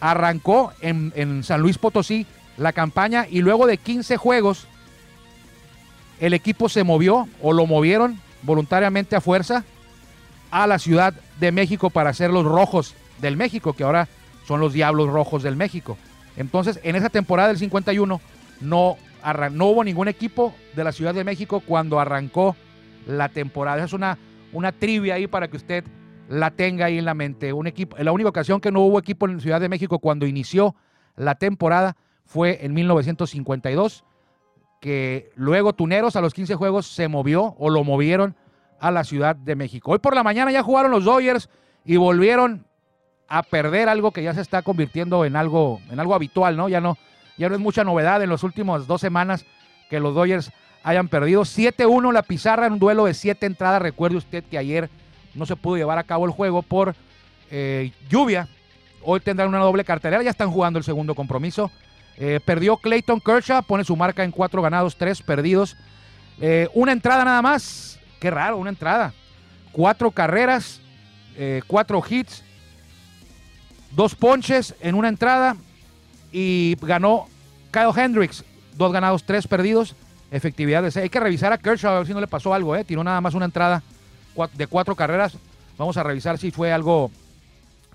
arrancó 0.00 0.72
en, 0.80 1.44
San 1.44 1.60
Luis 1.60 1.76
Potosí 1.76 2.26
la 2.56 2.72
campaña 2.72 3.26
y 3.28 3.42
luego 3.42 3.66
de 3.66 3.76
15 3.76 4.16
juegos 4.16 4.68
el 6.18 6.32
equipo 6.32 6.70
se 6.70 6.82
movió 6.82 7.28
o 7.42 7.52
lo 7.52 7.66
movieron 7.66 8.18
voluntariamente 8.40 9.16
a 9.16 9.20
fuerza 9.20 9.64
a 10.50 10.66
la 10.66 10.78
Ciudad 10.78 11.12
de 11.40 11.52
México 11.52 11.90
para 11.90 12.14
ser 12.14 12.30
los 12.30 12.46
rojos 12.46 12.94
del 13.20 13.36
México, 13.36 13.74
que 13.74 13.84
ahora 13.84 14.08
son 14.48 14.60
los 14.60 14.72
Diablos 14.72 15.10
Rojos 15.10 15.42
del 15.42 15.56
México. 15.56 15.98
Entonces, 16.36 16.80
en 16.82 16.96
esa 16.96 17.10
temporada 17.10 17.48
del 17.48 17.58
51 17.58 18.20
no, 18.60 18.96
no 19.52 19.66
hubo 19.66 19.84
ningún 19.84 20.08
equipo 20.08 20.54
de 20.74 20.84
la 20.84 20.92
Ciudad 20.92 21.14
de 21.14 21.24
México 21.24 21.60
cuando 21.60 22.00
arrancó 22.00 22.56
la 23.06 23.28
temporada. 23.28 23.78
Esa 23.78 23.86
es 23.86 23.92
una, 23.92 24.18
una 24.52 24.72
trivia 24.72 25.14
ahí 25.14 25.26
para 25.26 25.48
que 25.48 25.56
usted 25.56 25.84
la 26.28 26.50
tenga 26.50 26.86
ahí 26.86 26.98
en 26.98 27.04
la 27.04 27.14
mente. 27.14 27.52
Un 27.52 27.66
equipo, 27.66 27.96
la 27.98 28.12
única 28.12 28.28
ocasión 28.28 28.60
que 28.60 28.72
no 28.72 28.80
hubo 28.80 28.98
equipo 28.98 29.28
en 29.28 29.40
Ciudad 29.40 29.60
de 29.60 29.68
México 29.68 29.98
cuando 29.98 30.26
inició 30.26 30.74
la 31.16 31.36
temporada 31.36 31.96
fue 32.24 32.64
en 32.64 32.74
1952, 32.74 34.04
que 34.80 35.30
luego 35.36 35.74
Tuneros 35.74 36.16
a 36.16 36.20
los 36.20 36.34
15 36.34 36.54
juegos 36.56 36.86
se 36.86 37.08
movió 37.08 37.54
o 37.58 37.70
lo 37.70 37.84
movieron 37.84 38.34
a 38.80 38.90
la 38.90 39.04
Ciudad 39.04 39.36
de 39.36 39.56
México. 39.56 39.92
Hoy 39.92 39.98
por 39.98 40.14
la 40.14 40.22
mañana 40.22 40.50
ya 40.50 40.62
jugaron 40.62 40.90
los 40.90 41.04
Dodgers 41.04 41.48
y 41.84 41.96
volvieron 41.96 42.66
a 43.28 43.42
perder 43.42 43.88
algo 43.88 44.12
que 44.12 44.22
ya 44.22 44.34
se 44.34 44.40
está 44.40 44.62
convirtiendo 44.62 45.24
en 45.24 45.36
algo, 45.36 45.80
en 45.90 46.00
algo 46.00 46.14
habitual, 46.14 46.56
¿no? 46.56 46.68
Ya 46.68 46.80
no, 46.80 46.98
ya 47.36 47.48
no 47.48 47.54
es 47.54 47.60
mucha 47.60 47.84
novedad 47.84 48.22
en 48.22 48.30
las 48.30 48.42
últimas 48.42 48.86
dos 48.86 49.00
semanas 49.00 49.44
que 49.90 50.00
los 50.00 50.14
Dodgers 50.14 50.52
hayan 50.82 51.08
perdido. 51.08 51.42
7-1 51.42 52.12
la 52.12 52.22
pizarra 52.22 52.66
en 52.66 52.74
un 52.74 52.78
duelo 52.78 53.06
de 53.06 53.14
siete 53.14 53.46
entradas. 53.46 53.82
Recuerde 53.82 54.16
usted 54.16 54.44
que 54.44 54.58
ayer 54.58 54.90
no 55.34 55.46
se 55.46 55.56
pudo 55.56 55.76
llevar 55.76 55.98
a 55.98 56.04
cabo 56.04 56.26
el 56.26 56.30
juego 56.30 56.62
por 56.62 56.94
eh, 57.50 57.90
lluvia. 58.08 58.48
Hoy 59.02 59.20
tendrán 59.20 59.48
una 59.48 59.58
doble 59.58 59.84
cartelera, 59.84 60.22
ya 60.22 60.30
están 60.30 60.50
jugando 60.50 60.78
el 60.78 60.84
segundo 60.84 61.14
compromiso. 61.14 61.70
Eh, 62.16 62.38
perdió 62.44 62.76
Clayton 62.76 63.20
Kershaw, 63.20 63.64
pone 63.64 63.84
su 63.84 63.96
marca 63.96 64.22
en 64.22 64.30
cuatro 64.30 64.62
ganados, 64.62 64.96
tres 64.96 65.20
perdidos. 65.20 65.76
Eh, 66.40 66.68
una 66.74 66.92
entrada 66.92 67.24
nada 67.24 67.42
más, 67.42 67.98
qué 68.20 68.30
raro, 68.30 68.56
una 68.56 68.70
entrada. 68.70 69.12
Cuatro 69.72 70.10
carreras, 70.12 70.80
cuatro 71.66 72.00
hits, 72.08 72.44
dos 73.94 74.14
ponches 74.14 74.74
en 74.80 74.94
una 74.94 75.08
entrada 75.08 75.56
y 76.32 76.76
ganó 76.82 77.26
Kyle 77.70 77.92
Hendricks 77.96 78.44
dos 78.76 78.92
ganados, 78.92 79.24
tres 79.24 79.46
perdidos, 79.46 79.94
efectividad 80.30 80.82
de 80.82 80.90
seis. 80.90 81.04
Hay 81.04 81.10
que 81.10 81.20
revisar 81.20 81.52
a 81.52 81.58
Kershaw 81.58 81.92
a 81.92 81.98
ver 81.98 82.06
si 82.06 82.14
no 82.14 82.20
le 82.20 82.26
pasó 82.26 82.54
algo, 82.54 82.74
¿eh? 82.76 82.84
Tiró 82.84 83.04
nada 83.04 83.20
más 83.20 83.34
una 83.34 83.44
entrada 83.44 83.82
de 84.54 84.66
cuatro 84.66 84.96
carreras. 84.96 85.36
Vamos 85.78 85.96
a 85.96 86.02
revisar 86.02 86.38
si 86.38 86.50
fue 86.50 86.72
algo 86.72 87.10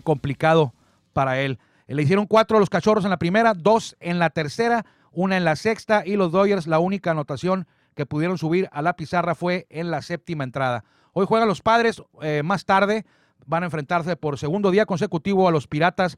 complicado 0.03 0.73
para 1.13 1.39
él. 1.39 1.59
Le 1.87 2.01
hicieron 2.01 2.27
cuatro 2.27 2.59
los 2.59 2.69
cachorros 2.69 3.03
en 3.03 3.09
la 3.09 3.17
primera, 3.17 3.53
dos 3.53 3.95
en 3.99 4.19
la 4.19 4.29
tercera, 4.29 4.85
una 5.11 5.37
en 5.37 5.43
la 5.43 5.55
sexta 5.55 6.03
y 6.05 6.15
los 6.15 6.31
Dodgers 6.31 6.67
la 6.67 6.79
única 6.79 7.11
anotación 7.11 7.67
que 7.95 8.05
pudieron 8.05 8.37
subir 8.37 8.69
a 8.71 8.81
la 8.81 8.95
pizarra 8.95 9.35
fue 9.35 9.65
en 9.69 9.91
la 9.91 10.01
séptima 10.01 10.43
entrada. 10.43 10.83
Hoy 11.13 11.25
juegan 11.25 11.47
los 11.47 11.61
padres 11.61 12.01
eh, 12.21 12.43
más 12.43 12.65
tarde, 12.65 13.05
van 13.49 13.63
a 13.63 13.65
enfrentarse 13.65 14.15
por 14.15 14.37
segundo 14.37 14.69
día 14.69 14.85
consecutivo 14.85 15.47
a 15.47 15.51
los 15.51 15.67
Piratas 15.67 16.17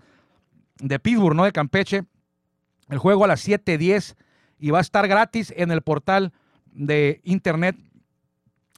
de 0.80 1.00
Pittsburgh, 1.00 1.36
no 1.36 1.46
de 1.46 1.54
Campeche. 1.54 2.04
El 2.90 2.98
juego 2.98 3.24
a 3.24 3.28
las 3.28 3.48
7:10 3.48 4.18
y 4.60 4.70
va 4.70 4.80
a 4.80 4.82
estar 4.82 5.08
gratis 5.08 5.54
en 5.56 5.72
el 5.72 5.82
portal 5.82 6.34
de 6.66 7.22
internet 7.24 7.78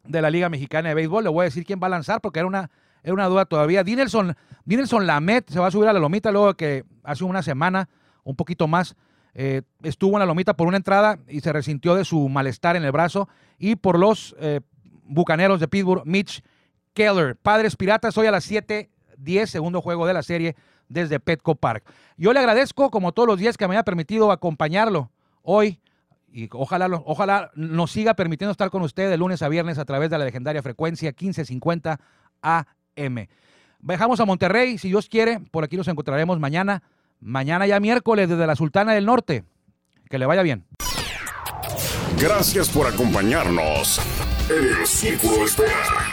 de 0.04 0.22
la 0.22 0.30
Liga 0.30 0.50
Mexicana 0.50 0.90
de 0.90 0.96
Béisbol. 0.96 1.24
Le 1.24 1.32
voy 1.32 1.42
a 1.42 1.46
decir 1.46 1.66
quién 1.66 1.80
va 1.82 1.88
a 1.88 1.90
lanzar 1.90 2.22
porque 2.22 2.40
era 2.40 2.48
una, 2.48 2.70
era 3.02 3.14
una 3.14 3.26
duda 3.26 3.46
todavía. 3.46 3.84
Dinelson, 3.84 4.36
Dinelson 4.66 5.08
Lamet 5.08 5.50
se 5.50 5.60
va 5.60 5.68
a 5.68 5.72
subir 5.72 5.90
a 5.90 5.94
la 5.94 6.00
lomita 6.00 6.32
luego 6.32 6.54
que 6.54 6.86
hace 7.04 7.24
una 7.24 7.42
semana, 7.42 7.90
un 8.24 8.36
poquito 8.36 8.68
más, 8.68 8.96
eh, 9.34 9.64
estuvo 9.82 10.14
en 10.14 10.20
la 10.20 10.28
lomita 10.28 10.56
por 10.56 10.68
una 10.68 10.78
entrada 10.78 11.18
y 11.28 11.40
se 11.40 11.52
resintió 11.52 11.96
de 11.96 12.06
su 12.06 12.30
malestar 12.30 12.76
en 12.76 12.84
el 12.84 12.92
brazo. 12.92 13.28
Y 13.58 13.78
por 13.78 13.98
los 13.98 14.36
eh, 14.40 14.62
bucaneros 15.06 15.60
de 15.60 15.68
Pittsburgh, 15.68 16.06
Mitch 16.06 16.44
Keller. 16.94 17.36
Padres 17.36 17.76
Piratas, 17.76 18.18
hoy 18.18 18.28
a 18.28 18.32
las 18.32 18.50
7:10, 18.50 19.50
segundo 19.50 19.82
juego 19.82 20.08
de 20.08 20.14
la 20.14 20.24
serie 20.24 20.56
desde 20.90 21.20
Petco 21.20 21.56
Park. 21.56 21.84
Yo 22.18 22.34
le 22.34 22.40
agradezco, 22.40 22.92
como 22.92 23.12
todos 23.12 23.28
los 23.28 23.40
días, 23.40 23.58
que 23.58 23.68
me 23.68 23.76
haya 23.76 23.84
permitido 23.84 24.32
acompañarlo 24.32 25.12
hoy 25.42 25.80
y 26.32 26.50
ojalá, 26.52 26.88
ojalá 27.06 27.52
nos 27.54 27.92
siga 27.92 28.16
permitiendo 28.16 28.52
estar 28.52 28.72
con 28.72 28.82
usted 28.82 29.10
de 29.10 29.18
lunes 29.18 29.44
a 29.44 29.50
viernes 29.50 29.78
a 29.78 29.86
través 29.86 30.10
de 30.10 30.18
la 30.18 30.26
legendaria 30.26 30.64
frecuencia 30.64 31.10
1550 31.10 32.00
AM. 32.42 33.28
Viajamos 33.80 34.20
a 34.20 34.26
Monterrey, 34.26 34.78
si 34.78 34.88
Dios 34.88 35.10
quiere, 35.10 35.40
por 35.52 35.64
aquí 35.64 35.78
nos 35.78 35.88
encontraremos 35.88 36.40
mañana, 36.40 36.82
mañana 37.20 37.68
ya 37.68 37.80
miércoles 37.80 38.30
desde 38.30 38.48
la 38.48 38.56
Sultana 38.56 38.94
del 38.94 39.06
Norte. 39.06 39.44
Que 40.10 40.18
le 40.18 40.26
vaya 40.26 40.42
bien. 40.42 40.66
Gracias 42.20 42.70
por 42.70 42.88
acompañarnos 42.88 44.00
en 44.50 44.80
el 44.80 44.88
Círculo 44.88 45.46
Espera. 45.46 46.13